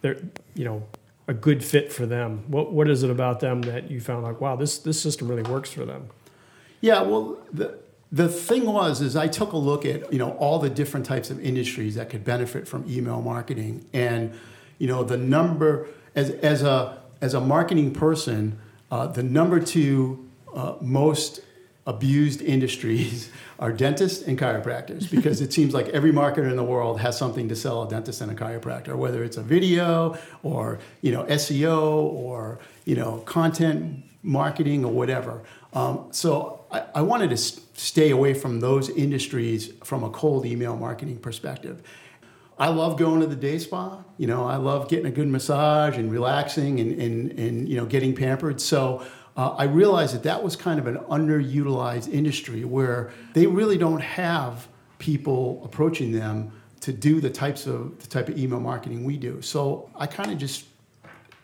the, 0.00 0.22
you 0.54 0.64
know, 0.64 0.84
a 1.28 1.34
good 1.34 1.62
fit 1.64 1.92
for 1.92 2.06
them? 2.06 2.44
What 2.48 2.72
What 2.72 2.88
is 2.88 3.02
it 3.02 3.10
about 3.10 3.40
them 3.40 3.62
that 3.62 3.90
you 3.90 4.00
found 4.00 4.24
like, 4.24 4.40
wow, 4.40 4.56
this 4.56 4.78
this 4.78 5.00
system 5.00 5.28
really 5.28 5.42
works 5.42 5.70
for 5.70 5.84
them? 5.84 6.06
Yeah, 6.80 7.02
well, 7.02 7.38
the 7.52 7.78
the 8.10 8.28
thing 8.28 8.66
was 8.66 9.00
is 9.00 9.16
I 9.16 9.28
took 9.28 9.52
a 9.52 9.56
look 9.56 9.84
at 9.84 10.12
you 10.12 10.18
know 10.18 10.32
all 10.32 10.58
the 10.58 10.70
different 10.70 11.06
types 11.06 11.30
of 11.30 11.38
industries 11.40 11.94
that 11.94 12.10
could 12.10 12.24
benefit 12.24 12.66
from 12.68 12.84
email 12.88 13.20
marketing, 13.22 13.86
and 13.92 14.32
you 14.78 14.86
know 14.88 15.04
the 15.04 15.16
number 15.16 15.86
as 16.14 16.30
as 16.30 16.62
a 16.62 17.01
as 17.22 17.34
a 17.34 17.40
marketing 17.40 17.94
person, 17.94 18.58
uh, 18.90 19.06
the 19.06 19.22
number 19.22 19.60
two 19.60 20.28
uh, 20.54 20.74
most 20.82 21.40
abused 21.86 22.42
industries 22.42 23.30
are 23.58 23.72
dentists 23.72 24.22
and 24.26 24.38
chiropractors 24.38 25.10
because 25.10 25.40
it 25.40 25.52
seems 25.52 25.72
like 25.72 25.88
every 25.90 26.12
marketer 26.12 26.50
in 26.50 26.56
the 26.56 26.64
world 26.64 27.00
has 27.00 27.16
something 27.16 27.48
to 27.48 27.56
sell 27.56 27.84
a 27.84 27.88
dentist 27.88 28.20
and 28.20 28.30
a 28.30 28.34
chiropractor 28.34 28.94
whether 28.94 29.24
it's 29.24 29.36
a 29.36 29.42
video 29.42 30.16
or 30.42 30.78
you 31.00 31.12
know 31.12 31.24
SEO 31.24 32.02
or 32.02 32.58
you 32.84 32.94
know 32.96 33.18
content 33.20 34.04
marketing 34.22 34.84
or 34.84 34.92
whatever. 34.92 35.42
Um, 35.72 36.08
so 36.10 36.64
I, 36.70 36.84
I 36.96 37.02
wanted 37.02 37.28
to 37.28 37.34
s- 37.34 37.60
stay 37.74 38.10
away 38.10 38.34
from 38.34 38.60
those 38.60 38.88
industries 38.90 39.72
from 39.82 40.04
a 40.04 40.10
cold 40.10 40.44
email 40.44 40.76
marketing 40.76 41.18
perspective 41.18 41.82
I 42.58 42.68
love 42.68 42.98
going 42.98 43.20
to 43.20 43.26
the 43.26 43.36
day 43.36 43.58
spa. 43.58 44.04
You 44.18 44.26
know, 44.26 44.44
I 44.44 44.56
love 44.56 44.88
getting 44.88 45.06
a 45.06 45.10
good 45.10 45.28
massage 45.28 45.96
and 45.96 46.10
relaxing 46.12 46.80
and, 46.80 47.00
and, 47.00 47.38
and 47.38 47.68
you 47.68 47.76
know, 47.76 47.86
getting 47.86 48.14
pampered. 48.14 48.60
So 48.60 49.04
uh, 49.36 49.50
I 49.50 49.64
realized 49.64 50.14
that 50.14 50.22
that 50.24 50.42
was 50.42 50.56
kind 50.56 50.78
of 50.78 50.86
an 50.86 50.96
underutilized 50.96 52.12
industry 52.12 52.64
where 52.64 53.10
they 53.32 53.46
really 53.46 53.78
don't 53.78 54.00
have 54.00 54.68
people 54.98 55.62
approaching 55.64 56.12
them 56.12 56.52
to 56.80 56.92
do 56.92 57.20
the 57.20 57.30
types 57.30 57.66
of 57.66 57.98
the 58.00 58.06
type 58.08 58.28
of 58.28 58.38
email 58.38 58.60
marketing 58.60 59.04
we 59.04 59.16
do. 59.16 59.40
So 59.40 59.90
I 59.96 60.06
kind 60.06 60.30
of 60.30 60.38
just 60.38 60.66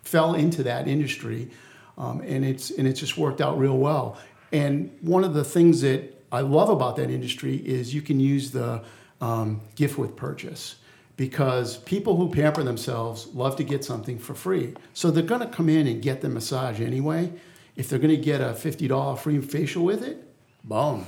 fell 0.02 0.34
into 0.34 0.62
that 0.64 0.88
industry, 0.88 1.50
um, 1.96 2.20
and 2.20 2.44
it's 2.44 2.70
and 2.70 2.86
it's 2.86 3.00
just 3.00 3.16
worked 3.16 3.40
out 3.40 3.58
real 3.58 3.78
well. 3.78 4.18
And 4.52 4.96
one 5.00 5.24
of 5.24 5.34
the 5.34 5.44
things 5.44 5.80
that 5.82 6.24
I 6.30 6.40
love 6.40 6.68
about 6.68 6.96
that 6.96 7.10
industry 7.10 7.56
is 7.56 7.94
you 7.94 8.02
can 8.02 8.20
use 8.20 8.50
the 8.50 8.82
um, 9.20 9.60
gift 9.76 9.96
with 9.96 10.16
purchase 10.16 10.76
because 11.18 11.78
people 11.78 12.16
who 12.16 12.30
pamper 12.30 12.62
themselves 12.62 13.26
love 13.34 13.56
to 13.56 13.64
get 13.64 13.84
something 13.84 14.18
for 14.18 14.34
free. 14.34 14.72
So 14.94 15.10
they're 15.10 15.22
going 15.22 15.40
to 15.40 15.48
come 15.48 15.68
in 15.68 15.88
and 15.88 16.00
get 16.00 16.20
the 16.22 16.28
massage 16.28 16.80
anyway. 16.80 17.32
If 17.76 17.90
they're 17.90 17.98
going 17.98 18.14
to 18.14 18.22
get 18.22 18.40
a 18.40 18.54
fifty 18.54 18.88
dollar 18.88 19.16
free 19.16 19.40
facial 19.40 19.84
with 19.84 20.02
it, 20.02 20.26
boom. 20.64 21.06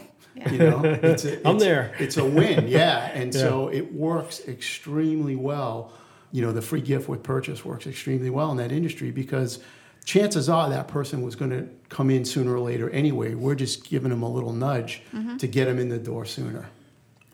You 0.50 0.58
know, 0.58 0.82
it's 0.84 1.24
a, 1.24 1.46
I'm 1.48 1.58
there. 1.58 1.94
It's 1.98 2.16
a 2.16 2.24
win, 2.24 2.68
yeah. 2.68 3.10
And 3.14 3.32
so 3.34 3.68
it 3.68 3.92
works 3.92 4.46
extremely 4.46 5.36
well. 5.36 5.92
You 6.32 6.42
know, 6.42 6.52
the 6.52 6.62
free 6.62 6.80
gift 6.80 7.08
with 7.08 7.22
purchase 7.22 7.64
works 7.64 7.86
extremely 7.86 8.30
well 8.30 8.50
in 8.50 8.56
that 8.58 8.70
industry 8.70 9.10
because 9.10 9.58
chances 10.04 10.48
are 10.48 10.68
that 10.70 10.88
person 10.88 11.22
was 11.22 11.34
going 11.34 11.50
to 11.50 11.68
come 11.88 12.10
in 12.10 12.24
sooner 12.24 12.54
or 12.54 12.60
later 12.60 12.90
anyway. 12.90 13.34
We're 13.34 13.56
just 13.56 13.88
giving 13.88 14.10
them 14.10 14.22
a 14.22 14.30
little 14.30 14.52
nudge 14.52 15.02
mm-hmm. 15.12 15.36
to 15.36 15.46
get 15.46 15.64
them 15.66 15.78
in 15.78 15.88
the 15.88 15.98
door 15.98 16.24
sooner. 16.24 16.68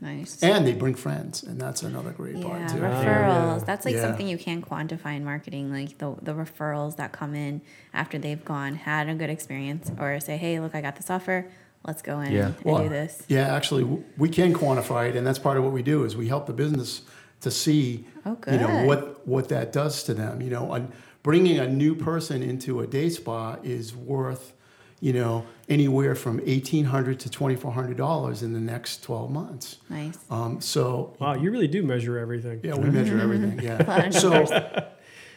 Nice. 0.01 0.43
And 0.43 0.67
they 0.67 0.75
bring 0.75 0.95
friends, 0.95 1.43
and 1.43 1.59
that's 1.61 1.83
another 1.83 2.11
great 2.11 2.41
part 2.43 2.61
Yeah, 2.61 2.67
too. 2.69 2.79
Oh, 2.79 2.83
referrals. 2.83 3.59
yeah. 3.61 3.65
That's 3.65 3.85
like 3.87 3.95
Yeah. 3.95 4.03
something 4.03 4.29
you 4.29 4.37
can 4.37 4.61
quantify 4.63 5.17
in 5.17 5.25
marketing, 5.25 5.73
like 5.73 5.97
the 5.99 6.15
the 6.23 6.33
referrals 6.35 6.97
that 6.97 7.13
come 7.13 7.35
in 7.35 7.63
after 7.95 8.19
they've 8.19 8.45
gone, 8.45 8.75
had 8.75 9.09
a 9.09 9.15
good 9.15 9.31
experience, 9.31 9.91
or 9.99 10.21
say, 10.21 10.37
hey, 10.37 10.61
look, 10.61 10.75
I 10.75 10.81
got 10.83 10.97
this 10.97 11.09
offer. 11.11 11.47
Let's 11.87 12.03
go 12.03 12.21
in 12.21 12.33
Yeah. 12.33 12.47
and 12.47 12.55
Well, 12.65 12.83
do 12.83 12.89
this. 12.91 13.23
Yeah, 13.29 13.55
actually, 13.55 13.85
we 14.19 14.29
can 14.29 14.53
quantify 14.53 15.09
it, 15.09 15.17
and 15.17 15.27
that's 15.27 15.39
part 15.39 15.57
of 15.57 15.65
what 15.65 15.73
we 15.73 15.83
do 15.83 16.05
is 16.05 16.17
we 16.17 16.29
help 16.29 16.47
the 16.47 16.53
business 16.53 17.03
to 17.41 17.51
see, 17.51 18.07
Oh, 18.27 18.37
you 18.51 18.59
know, 18.59 18.85
what 18.87 19.27
what 19.27 19.49
that 19.49 19.73
does 19.73 20.03
to 20.05 20.13
them. 20.15 20.43
You 20.43 20.51
know, 20.51 20.89
bringing 21.23 21.59
a 21.59 21.67
new 21.69 21.95
person 21.95 22.43
into 22.43 22.81
a 22.81 22.87
day 22.87 23.09
spa 23.09 23.57
is 23.63 23.95
worth, 23.97 24.53
you 25.01 25.13
know, 25.13 25.45
anywhere 25.69 26.15
from 26.15 26.41
eighteen 26.45 26.85
hundred 26.87 27.21
to 27.21 27.31
twenty 27.31 27.57
four 27.57 27.73
hundred 27.73 27.97
dollars 27.97 28.43
in 28.43 28.53
the 28.53 28.61
next 28.61 29.03
twelve 29.03 29.31
months. 29.31 29.77
Nice. 29.91 30.19
Um, 30.31 30.61
so 30.61 31.15
Wow, 31.21 31.35
you 31.35 31.51
really 31.51 31.69
do 31.69 31.83
measure 31.83 32.19
everything. 32.19 32.61
yeah, 32.63 32.75
we 32.75 32.91
measure 32.91 33.19
everything. 33.21 33.59
Yeah. 33.61 34.11
So, 34.11 34.47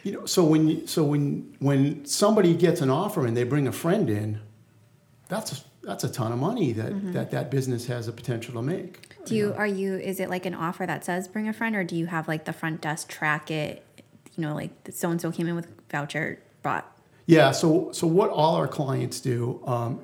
you 0.02 0.12
know, 0.12 0.24
so 0.26 0.44
when 0.44 0.68
you, 0.68 0.86
so 0.86 1.04
when 1.04 1.54
when 1.58 2.04
somebody 2.06 2.54
gets 2.54 2.80
an 2.80 2.88
offer 2.90 3.26
and 3.26 3.36
they 3.36 3.44
bring 3.44 3.68
a 3.68 3.72
friend 3.72 4.08
in, 4.08 4.40
that's 5.28 5.62
that's 5.82 6.04
a 6.04 6.08
ton 6.08 6.32
of 6.32 6.38
money 6.38 6.72
that 6.72 6.92
Mm-hmm. 6.92 7.12
that 7.12 7.30
that 7.32 7.50
business 7.50 7.86
has 7.86 8.08
a 8.08 8.12
potential 8.12 8.54
to 8.54 8.62
make. 8.62 9.08
Do 9.26 9.34
you 9.34 9.52
are 9.56 9.66
you 9.66 9.96
is 9.96 10.18
it 10.20 10.30
like 10.30 10.46
an 10.46 10.54
offer 10.54 10.86
that 10.86 11.04
says 11.04 11.28
bring 11.28 11.48
a 11.48 11.52
friend, 11.52 11.76
or 11.76 11.84
do 11.84 11.96
you 11.96 12.06
have 12.06 12.28
like 12.28 12.46
the 12.46 12.52
front 12.54 12.80
desk 12.80 13.08
track 13.08 13.50
it? 13.50 13.84
You 14.36 14.42
know, 14.46 14.54
like 14.54 14.70
so 14.90 15.10
and 15.10 15.20
so 15.20 15.30
came 15.30 15.46
in 15.48 15.54
with 15.54 15.68
voucher 15.90 16.40
brought. 16.62 16.90
Yeah. 17.30 17.50
So 17.52 17.90
so 17.92 18.06
what 18.06 18.30
all 18.30 18.56
our 18.56 18.68
clients 18.68 19.20
do, 19.20 19.62
um, 19.64 20.00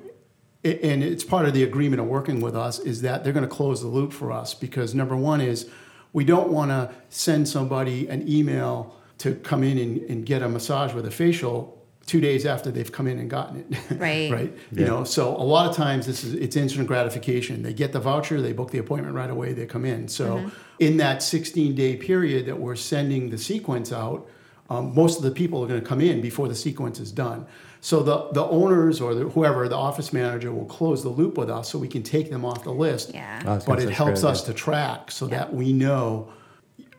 and 0.63 1.03
it's 1.03 1.23
part 1.23 1.45
of 1.45 1.53
the 1.53 1.63
agreement 1.63 2.01
of 2.01 2.07
working 2.07 2.41
with 2.41 2.55
us, 2.55 2.79
is 2.79 3.01
that 3.01 3.23
they're 3.23 3.33
going 3.33 3.47
to 3.47 3.55
close 3.55 3.81
the 3.81 3.87
loop 3.87 4.13
for 4.13 4.31
us 4.31 4.53
because 4.53 4.95
number 4.95 5.15
one 5.15 5.41
is 5.41 5.69
we 6.13 6.23
don't 6.23 6.51
want 6.51 6.71
to 6.71 6.91
send 7.09 7.47
somebody 7.47 8.07
an 8.07 8.27
email 8.27 8.95
to 9.19 9.35
come 9.35 9.63
in 9.63 9.77
and, 9.77 9.97
and 10.09 10.25
get 10.25 10.41
a 10.41 10.49
massage 10.49 10.93
with 10.93 11.05
a 11.05 11.11
facial 11.11 11.77
two 12.05 12.21
days 12.21 12.45
after 12.45 12.71
they've 12.71 12.91
come 12.91 13.05
in 13.05 13.19
and 13.19 13.29
gotten 13.29 13.59
it. 13.59 13.77
Right. 13.99 14.31
right. 14.31 14.57
You 14.71 14.85
know, 14.85 15.03
so 15.03 15.35
a 15.35 15.43
lot 15.43 15.69
of 15.69 15.75
times 15.75 16.05
this 16.05 16.23
is 16.23 16.33
it's 16.33 16.55
instant 16.55 16.87
gratification. 16.87 17.63
They 17.63 17.73
get 17.73 17.91
the 17.91 17.99
voucher, 17.99 18.41
they 18.41 18.53
book 18.53 18.71
the 18.71 18.77
appointment 18.77 19.13
right 19.13 19.29
away, 19.29 19.53
they 19.53 19.65
come 19.65 19.85
in. 19.85 20.07
So 20.07 20.49
in 20.79 20.97
that 20.97 21.21
16 21.21 21.75
day 21.75 21.97
period 21.97 22.45
that 22.45 22.57
we're 22.57 22.75
sending 22.75 23.29
the 23.29 23.37
sequence 23.37 23.91
out, 23.91 24.29
um, 24.69 24.93
most 24.93 25.17
of 25.17 25.23
the 25.23 25.31
people 25.31 25.63
are 25.63 25.67
going 25.67 25.79
to 25.79 25.85
come 25.85 26.01
in 26.01 26.21
before 26.21 26.47
the 26.47 26.55
sequence 26.55 26.99
is 26.99 27.11
done. 27.11 27.45
So 27.81 28.01
the, 28.01 28.29
the 28.31 28.43
owners 28.43 28.99
or 28.99 29.13
the, 29.13 29.29
whoever, 29.29 29.67
the 29.69 29.75
office 29.75 30.11
manager, 30.11 30.51
will 30.51 30.65
close 30.65 31.03
the 31.03 31.09
loop 31.09 31.37
with 31.37 31.49
us 31.49 31.69
so 31.69 31.79
we 31.79 31.87
can 31.87 32.03
take 32.03 32.29
them 32.29 32.43
off 32.43 32.63
the 32.63 32.71
list. 32.71 33.13
Yeah. 33.13 33.41
I 33.45 33.65
But 33.65 33.79
it 33.79 33.89
helps 33.89 34.21
great 34.21 34.31
us 34.31 34.43
to 34.43 34.53
track 34.53 35.11
so 35.11 35.27
that 35.27 35.53
we 35.53 35.73
know, 35.73 36.31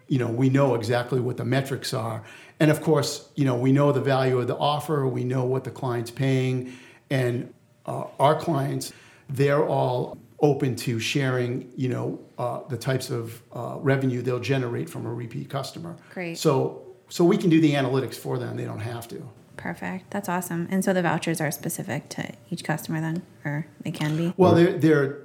you 0.06 0.18
know, 0.18 0.28
we 0.28 0.48
know 0.48 0.74
exactly 0.74 1.20
what 1.20 1.36
the 1.36 1.44
metrics 1.44 1.92
are. 1.92 2.24
And 2.60 2.70
of 2.70 2.80
course, 2.80 3.28
you 3.34 3.44
know, 3.44 3.56
we 3.56 3.72
know 3.72 3.92
the 3.92 4.00
value 4.00 4.38
of 4.38 4.46
the 4.46 4.56
offer, 4.56 5.06
we 5.06 5.24
know 5.24 5.44
what 5.44 5.64
the 5.64 5.70
client's 5.70 6.10
paying, 6.10 6.72
and 7.10 7.52
uh, 7.86 8.04
our 8.18 8.38
clients, 8.38 8.92
they're 9.28 9.66
all 9.66 10.18
open 10.40 10.76
to 10.76 11.00
sharing, 11.00 11.70
you 11.76 11.88
know, 11.88 12.18
uh, 12.38 12.60
the 12.68 12.76
types 12.76 13.10
of 13.10 13.42
uh, 13.52 13.76
revenue 13.80 14.22
they'll 14.22 14.38
generate 14.38 14.88
from 14.88 15.04
a 15.06 15.12
repeat 15.12 15.50
customer. 15.50 15.96
Great. 16.14 16.38
So, 16.38 16.87
so 17.08 17.24
we 17.24 17.36
can 17.36 17.50
do 17.50 17.60
the 17.60 17.72
analytics 17.72 18.14
for 18.14 18.38
them. 18.38 18.56
They 18.56 18.64
don't 18.64 18.80
have 18.80 19.08
to. 19.08 19.28
Perfect. 19.56 20.10
That's 20.10 20.28
awesome. 20.28 20.68
And 20.70 20.84
so 20.84 20.92
the 20.92 21.02
vouchers 21.02 21.40
are 21.40 21.50
specific 21.50 22.08
to 22.10 22.32
each 22.50 22.62
customer 22.64 23.00
then, 23.00 23.22
or 23.44 23.66
they 23.82 23.90
can 23.90 24.16
be. 24.16 24.32
Well, 24.36 24.54
they're 24.54 24.72
they're 24.78 25.18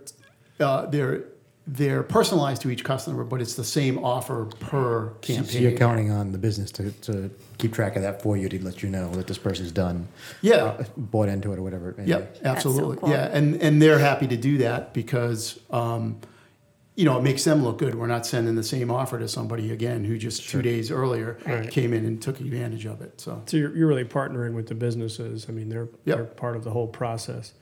uh, 0.59 0.85
they're 0.87 1.25
they're 1.65 2.03
personalized 2.03 2.61
to 2.63 2.69
each 2.71 2.83
customer, 2.83 3.23
but 3.23 3.41
it's 3.41 3.53
the 3.55 3.63
same 3.63 4.03
offer 4.03 4.45
per 4.59 5.09
campaign. 5.21 5.35
So 5.45 5.51
campaign. 5.53 5.61
you're 5.61 5.71
counting 5.77 6.11
on 6.11 6.31
the 6.33 6.37
business 6.37 6.71
to, 6.71 6.91
to 7.03 7.29
keep 7.57 7.73
track 7.73 7.95
of 7.95 8.01
that 8.01 8.21
for 8.21 8.35
you 8.35 8.49
to 8.49 8.61
let 8.65 8.83
you 8.83 8.89
know 8.89 9.09
that 9.11 9.27
this 9.27 9.37
person's 9.37 9.71
done, 9.71 10.09
Yeah. 10.41 10.55
uh, 10.55 10.83
bought 10.97 11.29
into 11.29 11.53
it 11.53 11.59
or 11.59 11.61
whatever 11.63 11.91
it 11.91 11.97
may 11.99 12.05
Yep, 12.05 12.33
be. 12.33 12.39
so 12.39 12.45
absolutely. 12.49 12.97
cool. 12.97 13.09
Yeah, 13.11 13.29
and 13.31 13.61
and 13.61 13.81
they're 13.81 13.99
happy 13.99 14.27
to 14.27 14.35
do 14.35 14.57
that 14.57 14.93
because 14.93 15.57
um, 15.69 16.17
you 16.95 17.05
know 17.05 17.17
it 17.17 17.21
makes 17.23 17.43
them 17.43 17.63
look 17.63 17.77
good. 17.79 17.95
We're 17.95 18.07
not 18.07 18.25
sending 18.25 18.55
the 18.55 18.63
same 18.63 18.91
offer 18.91 19.17
to 19.19 19.27
somebody 19.27 19.71
again 19.71 20.03
who 20.05 20.17
just 20.17 20.47
two 20.49 20.61
days 20.61 20.91
earlier 20.91 21.37
Right. 21.45 21.69
came 21.69 21.93
in 21.93 22.05
and 22.05 22.21
took 22.21 22.39
advantage 22.39 22.85
of 22.85 23.01
it. 23.01 23.19
So 23.19 23.41
So 23.47 23.57
you're, 23.57 23.75
you're 23.75 23.87
really 23.87 24.05
partnering 24.05 24.53
with 24.53 24.67
the 24.67 24.75
businesses. 24.75 25.47
I 25.49 25.51
mean, 25.53 25.69
they're 25.69 25.89
Yep. 26.05 26.17
they're 26.17 26.23
part 26.25 26.55
of 26.55 26.63
the 26.63 26.71
whole 26.71 26.87
process. 26.87 27.53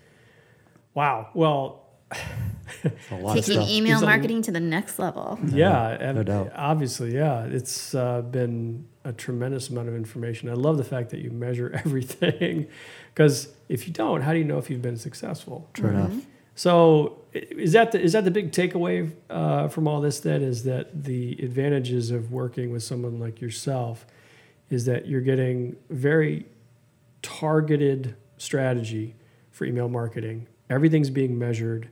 Wow. 0.93 1.29
Well, 1.33 1.77
A 2.11 3.15
lot 3.15 3.37
of 3.37 3.45
Taking 3.45 3.61
stuff. 3.61 3.69
email 3.69 3.91
There's 3.99 4.01
a- 4.01 4.05
marketing 4.05 4.41
to 4.43 4.51
the 4.51 4.59
next 4.59 4.99
level. 4.99 5.39
yeah, 5.47 5.89
and 5.99 6.17
no 6.17 6.23
doubt. 6.23 6.51
obviously, 6.55 7.13
yeah, 7.15 7.45
it's 7.45 7.95
uh, 7.95 8.21
been 8.21 8.85
a 9.05 9.13
tremendous 9.13 9.69
amount 9.69 9.87
of 9.87 9.95
information. 9.95 10.49
I 10.49 10.53
love 10.53 10.77
the 10.77 10.83
fact 10.83 11.09
that 11.11 11.19
you 11.19 11.31
measure 11.31 11.71
everything, 11.85 12.67
because 13.13 13.47
if 13.69 13.87
you 13.87 13.93
don't, 13.93 14.21
how 14.23 14.33
do 14.33 14.39
you 14.39 14.45
know 14.45 14.57
if 14.57 14.69
you've 14.69 14.81
been 14.81 14.97
successful? 14.97 15.69
True 15.73 15.89
enough. 15.91 16.13
So 16.55 17.21
is 17.33 17.73
that 17.73 17.91
the, 17.91 18.01
is 18.01 18.13
that 18.13 18.25
the 18.25 18.31
big 18.31 18.51
takeaway 18.51 19.11
uh, 19.29 19.67
from 19.67 19.87
all 19.87 20.01
this? 20.01 20.19
Then 20.19 20.41
is 20.41 20.63
that 20.65 21.03
the 21.03 21.33
advantages 21.41 22.11
of 22.11 22.31
working 22.31 22.71
with 22.71 22.83
someone 22.83 23.19
like 23.19 23.41
yourself 23.41 24.05
is 24.69 24.85
that 24.85 25.07
you're 25.07 25.21
getting 25.21 25.75
very 25.89 26.45
targeted 27.21 28.15
strategy 28.37 29.15
for 29.51 29.65
email 29.65 29.89
marketing. 29.89 30.47
Everything's 30.69 31.09
being 31.09 31.37
measured, 31.37 31.89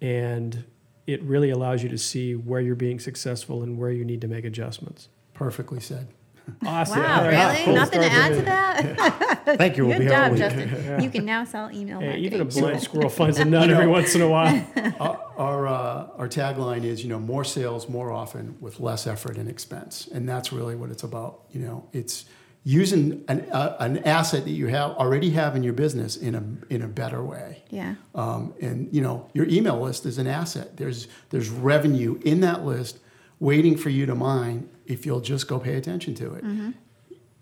and 0.00 0.64
it 1.06 1.22
really 1.22 1.50
allows 1.50 1.82
you 1.82 1.88
to 1.88 1.98
see 1.98 2.34
where 2.34 2.60
you're 2.60 2.74
being 2.74 2.98
successful 2.98 3.62
and 3.62 3.78
where 3.78 3.90
you 3.90 4.04
need 4.04 4.20
to 4.20 4.28
make 4.28 4.44
adjustments. 4.44 5.08
perfectly 5.32 5.80
said. 5.80 6.08
Awesome. 6.66 7.00
Wow, 7.00 7.18
All 7.20 7.28
right. 7.28 7.52
really? 7.52 7.64
Cool. 7.64 7.74
Nothing 7.74 8.00
to 8.00 8.06
add 8.10 8.28
to 8.30 8.36
with 8.36 8.44
that? 8.46 9.44
Thank 9.58 9.76
you. 9.76 9.86
We'll 9.86 9.98
be 9.98 10.04
Good 10.04 10.10
here 10.10 10.20
job, 10.20 10.32
week. 10.32 10.40
Justin. 10.40 11.00
You 11.02 11.10
can 11.10 11.24
now 11.24 11.44
sell 11.44 11.70
email 11.72 11.98
it. 11.98 12.02
Hey, 12.02 12.06
marketing. 12.08 12.24
even 12.24 12.40
a 12.40 12.44
blind 12.44 12.82
squirrel 12.82 13.10
finds 13.10 13.38
a 13.38 13.44
nut 13.44 13.70
every 13.70 13.86
once 13.86 14.14
in 14.14 14.22
a 14.22 14.28
while. 14.28 14.66
Our, 15.00 15.20
our, 15.36 15.66
uh, 15.66 16.06
our 16.16 16.28
tagline 16.28 16.84
is, 16.84 17.02
you 17.02 17.08
know, 17.08 17.18
more 17.18 17.44
sales 17.44 17.88
more 17.88 18.10
often 18.12 18.56
with 18.60 18.80
less 18.80 19.06
effort 19.06 19.36
and 19.36 19.48
expense. 19.48 20.08
And 20.12 20.28
that's 20.28 20.52
really 20.52 20.74
what 20.76 20.90
it's 20.90 21.02
about. 21.02 21.40
You 21.50 21.60
know, 21.60 21.88
it's 21.92 22.24
using 22.62 23.24
an, 23.28 23.40
uh, 23.50 23.76
an 23.80 23.98
asset 23.98 24.44
that 24.44 24.50
you 24.50 24.68
have 24.68 24.92
already 24.92 25.30
have 25.30 25.54
in 25.56 25.62
your 25.62 25.74
business 25.74 26.16
in 26.16 26.34
a, 26.34 26.72
in 26.72 26.80
a 26.82 26.88
better 26.88 27.22
way. 27.22 27.62
Yeah. 27.70 27.96
Um, 28.14 28.54
and 28.60 28.88
you 28.92 29.02
know, 29.02 29.28
your 29.34 29.46
email 29.48 29.80
list 29.80 30.06
is 30.06 30.16
an 30.18 30.26
asset. 30.26 30.76
There's 30.78 31.08
there's 31.30 31.50
revenue 31.50 32.18
in 32.24 32.40
that 32.40 32.64
list 32.64 33.00
waiting 33.40 33.76
for 33.76 33.90
you 33.90 34.06
to 34.06 34.14
mine 34.14 34.68
if 34.86 35.06
you'll 35.06 35.20
just 35.20 35.48
go 35.48 35.58
pay 35.58 35.74
attention 35.76 36.14
to 36.16 36.34
it. 36.34 36.44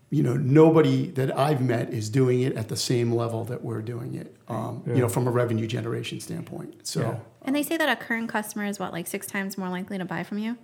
You 0.09 0.21
know, 0.21 0.35
nobody 0.35 1.07
that 1.11 1.35
I've 1.35 1.59
met 1.59 1.91
is 1.91 2.07
doing 2.07 2.41
it 2.41 2.55
at 2.55 2.69
the 2.69 2.75
same 2.75 3.11
level 3.11 3.45
that 3.45 3.63
we're 3.63 3.81
doing 3.81 4.13
it. 4.13 4.35
Um, 4.47 4.83
You 4.85 4.97
know, 5.01 5.09
from 5.09 5.27
a 5.27 5.31
revenue 5.31 5.65
generation 5.65 6.19
standpoint. 6.19 6.85
So, 6.85 6.99
Yeah. 6.99 7.07
yeah, 7.13 7.19
And 7.41 7.55
they 7.55 7.63
say 7.63 7.77
that 7.77 7.89
a 7.89 7.95
current 7.95 8.29
customer 8.29 8.65
is 8.65 8.77
what, 8.79 8.93
like 8.93 9.07
six 9.07 9.25
times 9.25 9.57
more 9.57 9.69
likely 9.69 9.97
to 9.97 10.05
buy 10.05 10.21
from 10.23 10.37
you? 10.37 10.57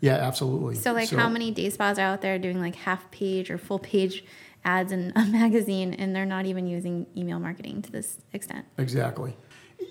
Yeah, 0.00 0.16
absolutely. 0.16 0.74
So, 0.74 0.92
like, 0.92 1.08
how 1.08 1.28
many 1.30 1.50
day 1.52 1.70
spas 1.70 1.98
are 1.98 2.02
out 2.02 2.20
there 2.20 2.38
doing 2.38 2.60
like 2.60 2.74
half 2.74 3.10
page 3.10 3.50
or 3.50 3.56
full 3.56 3.78
page 3.78 4.24
ads 4.64 4.92
in 4.92 5.12
a 5.16 5.24
magazine 5.40 5.94
and 5.94 6.14
they're 6.14 6.26
not 6.26 6.44
even 6.44 6.66
using 6.66 7.06
email 7.16 7.38
marketing 7.38 7.80
to 7.82 7.90
this 7.92 8.18
extent? 8.34 8.66
Exactly. 8.76 9.34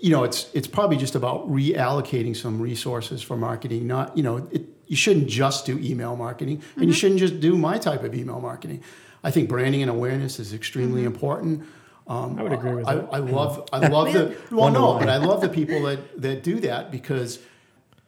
You 0.02 0.10
know, 0.10 0.24
it's 0.24 0.50
it's 0.54 0.68
probably 0.68 0.98
just 0.98 1.16
about 1.16 1.50
reallocating 1.50 2.36
some 2.36 2.62
resources 2.62 3.22
for 3.22 3.38
marketing. 3.38 3.88
Not, 3.88 4.18
you 4.18 4.24
know, 4.24 4.48
it, 4.52 4.66
you 4.88 4.96
shouldn't 4.96 5.28
just 5.28 5.66
do 5.66 5.78
email 5.80 6.16
marketing, 6.16 6.62
and 6.76 6.86
you 6.86 6.94
shouldn't 6.94 7.20
just 7.20 7.40
do 7.40 7.58
my 7.58 7.78
type 7.78 8.04
of 8.04 8.14
email 8.14 8.42
marketing. 8.42 8.84
I 9.24 9.32
think 9.32 9.48
branding 9.48 9.82
and 9.82 9.92
awareness 9.92 10.40
is 10.40 10.54
extremely 10.54 11.04
important. 11.04 11.64
Um, 12.08 12.38
I 12.38 12.44
would 12.44 12.52
agree 12.52 12.74
with 12.74 12.88
I, 12.88 12.96
that. 12.96 13.10
I 13.14 13.18
love 13.20 13.70
I 13.72 13.88
love 13.88 14.12
the 14.12 14.36
well 14.52 14.72
no, 14.72 14.98
but 14.98 15.08
I 15.08 15.18
love 15.18 15.42
the 15.42 15.50
people 15.50 15.84
that 15.84 16.22
that 16.22 16.44
do 16.44 16.60
that 16.62 16.92
because 16.92 17.40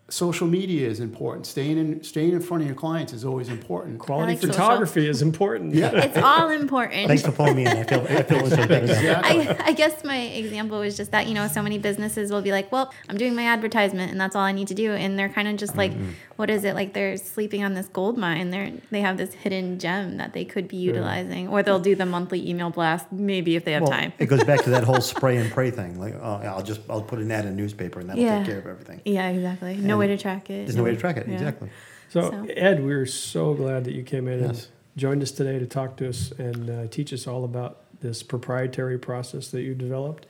social 0.10 0.46
media 0.48 0.88
is 0.88 1.00
important. 1.00 1.46
Staying 1.48 1.78
in 1.78 2.04
staying 2.04 2.34
in 2.34 2.42
front 2.42 2.62
of 2.62 2.68
your 2.68 2.76
clients 2.76 3.14
is 3.14 3.24
always 3.26 3.50
important. 3.50 4.00
Quality 4.00 4.34
like 4.34 4.42
social. 4.42 4.54
photography 4.54 5.08
is 5.08 5.22
important. 5.22 5.74
Yeah. 5.74 5.92
It's 5.92 6.18
all 6.24 6.50
important. 6.50 7.08
Thanks 7.08 7.24
for 7.24 7.32
pulling 7.32 7.56
me 7.56 7.64
in. 7.66 7.70
I 7.78 7.84
feel 7.84 8.02
I 8.10 8.24
feel 8.24 8.48
so 8.50 8.58
better. 8.68 8.86
Exactly. 8.86 9.48
I, 9.50 9.58
I 9.68 9.72
guess 9.74 10.04
my 10.04 10.18
example 10.18 10.80
was 10.80 10.98
just 10.98 11.12
that, 11.12 11.28
you 11.28 11.34
know, 11.34 11.48
so 11.48 11.62
many 11.64 11.78
businesses 11.78 12.32
will 12.32 12.42
be 12.42 12.52
like, 12.52 12.72
well, 12.72 12.94
I'm 13.10 13.18
doing 13.18 13.34
my 13.34 13.44
advertisement 13.46 14.12
and 14.12 14.20
that's 14.20 14.36
all 14.36 14.44
I 14.44 14.52
need 14.52 14.68
to 14.68 14.76
do. 14.76 14.92
And 14.92 15.18
they're 15.18 15.30
kind 15.30 15.48
of 15.48 15.56
just 15.58 15.76
like, 15.78 15.92
Mm-hmm. 15.94 16.10
what 16.38 16.50
is 16.50 16.64
it? 16.64 16.74
Like 16.76 16.94
they're 16.94 17.18
sleeping 17.18 17.64
on 17.64 17.74
this 17.74 17.88
gold 17.88 18.18
mine. 18.18 18.50
They're, 18.50 18.72
they 18.92 19.02
have 19.02 19.18
this 19.18 19.34
hidden 19.34 19.80
gem 19.80 20.18
that 20.18 20.34
they 20.34 20.44
could 20.44 20.68
be 20.68 20.78
utilizing, 20.78 21.48
or 21.48 21.62
they'll 21.64 21.80
do 21.80 21.96
the 21.96 22.06
monthly 22.06 22.48
email 22.50 22.70
blast, 22.72 23.12
maybe 23.12 23.56
if 23.56 23.64
they 23.66 23.74
have 23.74 23.84
Well, 23.84 23.92
time. 23.92 24.14
it 24.20 24.26
goes 24.26 24.44
back 24.44 24.64
to 24.64 24.70
that 24.72 24.84
whole 24.84 25.02
spray 25.14 25.38
and 25.38 25.52
pray 25.52 25.70
thing. 25.72 26.00
Like, 26.00 26.16
oh, 26.16 26.42
I'll 26.44 26.64
just 26.64 26.82
I'll 26.90 27.02
put 27.02 27.20
an 27.20 27.32
ad 27.32 27.46
in 27.46 27.52
a 27.52 27.56
newspaper 27.56 28.00
and 28.00 28.10
that'll 28.10 28.22
Yeah. 28.22 28.40
take 28.40 28.48
care 28.48 28.58
of 28.60 28.66
everything. 28.68 29.02
Yeah, 29.06 29.30
exactly. 29.30 29.76
No 29.76 29.93
way 29.98 30.08
to 30.08 30.18
track 30.18 30.50
it. 30.50 30.66
There's 30.66 30.76
no 30.76 30.84
way 30.84 30.92
to 30.92 30.98
track 30.98 31.18
it. 31.18 31.28
Yeah. 31.28 31.34
Exactly. 31.36 31.70
So, 32.10 32.30
So- 32.30 32.46
Ed, 32.50 32.84
we're 32.84 33.06
so 33.06 33.54
glad 33.54 33.86
that 33.86 33.94
you 33.94 34.04
came 34.04 34.28
in 34.28 34.44
and 34.44 34.68
joined 34.96 35.24
us 35.24 35.32
today 35.32 35.60
to 35.60 35.66
talk 35.66 35.98
to 35.98 36.10
us 36.10 36.32
and 36.38 36.70
uh, 36.70 36.88
teach 36.88 37.14
us 37.14 37.28
all 37.28 37.44
about 37.44 37.80
this 38.02 38.22
proprietary 38.24 39.00
process 39.00 39.48
that 39.50 39.62
you 39.62 39.74
developed. 39.74 40.26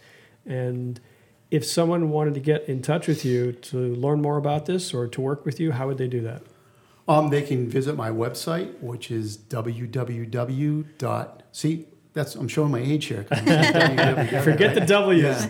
And 0.45 0.99
if 1.51 1.65
someone 1.65 2.09
wanted 2.09 2.33
to 2.35 2.39
get 2.39 2.67
in 2.69 2.81
touch 2.81 3.07
with 3.07 3.25
you 3.25 3.51
to 3.51 3.77
learn 3.77 4.21
more 4.21 4.37
about 4.37 4.65
this 4.65 4.93
or 4.93 5.07
to 5.07 5.21
work 5.21 5.45
with 5.45 5.59
you, 5.59 5.71
how 5.71 5.87
would 5.87 5.97
they 5.97 6.07
do 6.07 6.21
that? 6.21 6.41
Um, 7.07 7.29
they 7.29 7.41
can 7.41 7.69
visit 7.69 7.97
my 7.97 8.09
website, 8.09 8.79
which 8.79 9.11
is 9.11 9.37
www. 9.37 11.41
See, 11.51 11.85
that's 12.13 12.35
I'm 12.35 12.47
showing 12.47 12.71
my 12.71 12.79
age 12.79 13.05
here. 13.05 13.23
Forget 14.43 14.75
the 14.75 14.83
W's. 14.87 15.47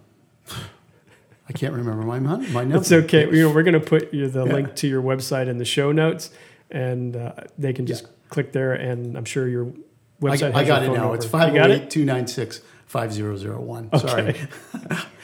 I 1.48 1.52
can't 1.54 1.72
remember 1.74 2.02
my, 2.02 2.18
my 2.18 2.64
number. 2.64 2.76
It's 2.76 2.92
okay. 2.92 3.24
You 3.30 3.48
know, 3.48 3.54
we're 3.54 3.62
going 3.62 3.72
to 3.74 3.80
put 3.80 4.10
the 4.10 4.16
Yeah. 4.18 4.42
link 4.42 4.74
to 4.76 4.88
your 4.88 5.02
website 5.02 5.48
in 5.48 5.56
the 5.58 5.64
show 5.64 5.92
notes, 5.92 6.30
and 6.70 7.16
uh, 7.16 7.32
they 7.56 7.72
can 7.72 7.86
just 7.86 8.04
Yeah. 8.04 8.10
click 8.28 8.52
there. 8.52 8.72
And 8.74 9.16
I'm 9.16 9.24
sure 9.24 9.48
your 9.48 9.72
website. 10.20 10.52
I 10.54 10.58
has 10.60 10.68
got 10.68 10.82
it 10.82 10.92
now. 10.92 11.12
It's 11.14 11.24
number. 11.24 11.38
508 11.46 11.88
296 11.90 12.60
5001. 12.88 13.90
Sorry. 13.98 14.36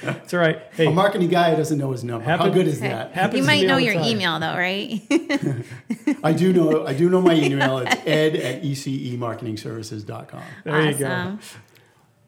It's 0.07 0.35
all 0.35 0.41
right. 0.41 0.61
Hey, 0.73 0.85
A 0.87 0.91
marketing 0.91 1.31
guy 1.31 1.55
doesn't 1.55 1.79
know 1.79 1.91
his 1.93 2.05
number. 2.05 2.27
How 2.27 2.51
good 2.51 2.67
is 2.67 2.77
Okay. 2.77 2.89
that? 2.89 3.13
Happens 3.13 3.39
You 3.41 3.47
might 3.47 3.67
know 3.67 3.79
your 3.79 3.95
time. 3.95 4.05
email 4.05 4.39
though, 4.39 4.55
right? 4.55 5.01
I 6.23 6.35
do 6.35 6.53
know 6.53 6.87
I 6.87 6.93
do 6.93 7.09
know 7.09 7.23
my 7.23 7.33
email. 7.35 7.79
It's 7.79 7.95
ed 8.07 8.37
at 8.37 8.63
ecemarketingservices.com. 8.63 10.43
there 10.65 10.91
you 10.91 10.99
go. 10.99 11.39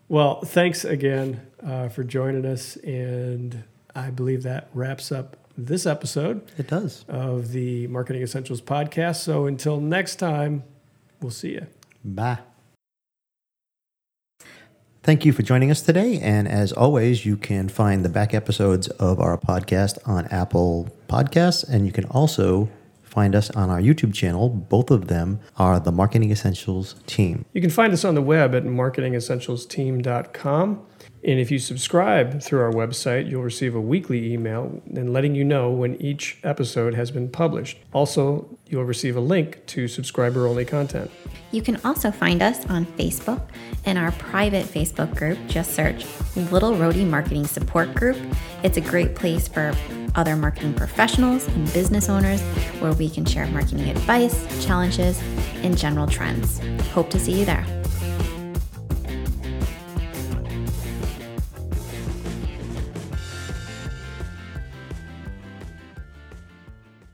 Well, 0.09 0.41
thanks 0.43 0.87
again 0.87 1.43
uh, 1.63 1.89
for 1.91 2.03
joining 2.03 2.47
us, 2.47 2.77
and 2.77 3.63
I 3.95 4.09
believe 4.11 4.43
that 4.45 4.69
wraps 4.73 5.13
up 5.13 5.37
this 5.59 5.85
episode 5.85 6.51
It 6.57 6.69
does. 6.69 7.05
of 7.09 7.53
the 7.53 7.89
Marketing 7.89 8.23
Essentials 8.23 8.63
podcast. 8.63 9.17
So 9.17 9.45
until 9.47 9.81
next 9.81 10.17
time, 10.17 10.63
we'll 11.21 11.31
see 11.31 11.53
you. 11.53 11.67
Bye. 12.03 12.39
Thank 15.07 15.25
you 15.25 15.33
for 15.33 15.43
joining 15.43 15.71
us 15.71 15.81
today. 15.83 16.19
And 16.19 16.49
as 16.49 16.73
always, 16.73 17.25
you 17.25 17.37
can 17.37 17.69
find 17.69 18.05
the 18.05 18.09
back 18.09 18.35
episodes 18.35 18.89
of 18.89 19.21
our 19.21 19.39
podcast 19.39 19.99
on 20.05 20.27
Apple 20.33 20.89
Podcasts. 21.09 21.63
And 21.63 21.87
you 21.87 21.93
can 21.93 22.07
also 22.07 22.69
find 23.05 23.37
us 23.37 23.49
on 23.51 23.71
our 23.71 23.81
YouTube 23.81 24.13
channel. 24.13 24.49
Both 24.49 24.91
of 24.91 25.07
them 25.07 25.39
are 25.59 25.79
the 25.79 25.93
Marketing 25.93 26.33
Essentials 26.33 26.97
team. 27.07 27.45
You 27.53 27.61
can 27.61 27.71
find 27.71 27.93
us 27.93 28.05
on 28.05 28.17
the 28.17 28.21
web 28.21 28.53
at 28.53 28.65
marketingessentialsteam.com. 28.65 30.87
And 31.27 31.41
if 31.41 31.51
you 31.51 31.59
subscribe 31.59 32.41
through 32.41 32.61
our 32.61 32.73
website, 32.73 33.29
you'll 33.29 33.43
receive 33.43 33.75
a 33.75 33.81
weekly 33.81 34.33
email 34.33 34.81
and 34.95 35.13
letting 35.13 35.35
you 35.35 35.45
know 35.45 35.73
when 35.73 36.01
each 36.01 36.39
episode 36.45 36.95
has 36.95 37.11
been 37.11 37.29
published. 37.29 37.79
Also, 37.93 38.49
you'll 38.69 38.85
receive 38.85 39.17
a 39.17 39.21
link 39.21 39.67
to 39.67 39.89
subscriber 39.89 40.47
only 40.47 40.65
content. 40.65 41.11
You 41.51 41.63
can 41.63 41.81
also 41.85 42.13
find 42.13 42.43
us 42.43 42.65
on 42.67 42.87
Facebook 42.87 43.43
in 43.85 43.97
our 43.97 44.13
private 44.13 44.67
Facebook 44.67 45.17
group. 45.17 45.37
Just 45.49 45.73
search 45.73 46.07
Little 46.53 46.77
Rhody 46.77 47.05
Marketing 47.05 47.45
Support 47.45 47.93
Group. 47.95 48.17
It's 48.63 48.77
a 48.77 48.81
great 48.81 49.17
place 49.17 49.49
for 49.49 49.75
other 50.15 50.37
marketing 50.37 50.75
professionals 50.75 51.49
and 51.49 51.73
business 51.73 52.09
owners 52.09 52.41
where 52.81 52.93
we 52.93 53.11
can 53.11 53.25
share 53.25 53.47
marketing 53.49 53.89
advice, 53.91 54.65
challenges, 54.65 55.21
and 55.65 55.77
general 55.77 56.07
trends. 56.07 56.61
Hope 56.91 57.11
to 57.11 57.19
see 57.19 57.41
you 57.41 57.45
there. 57.45 57.76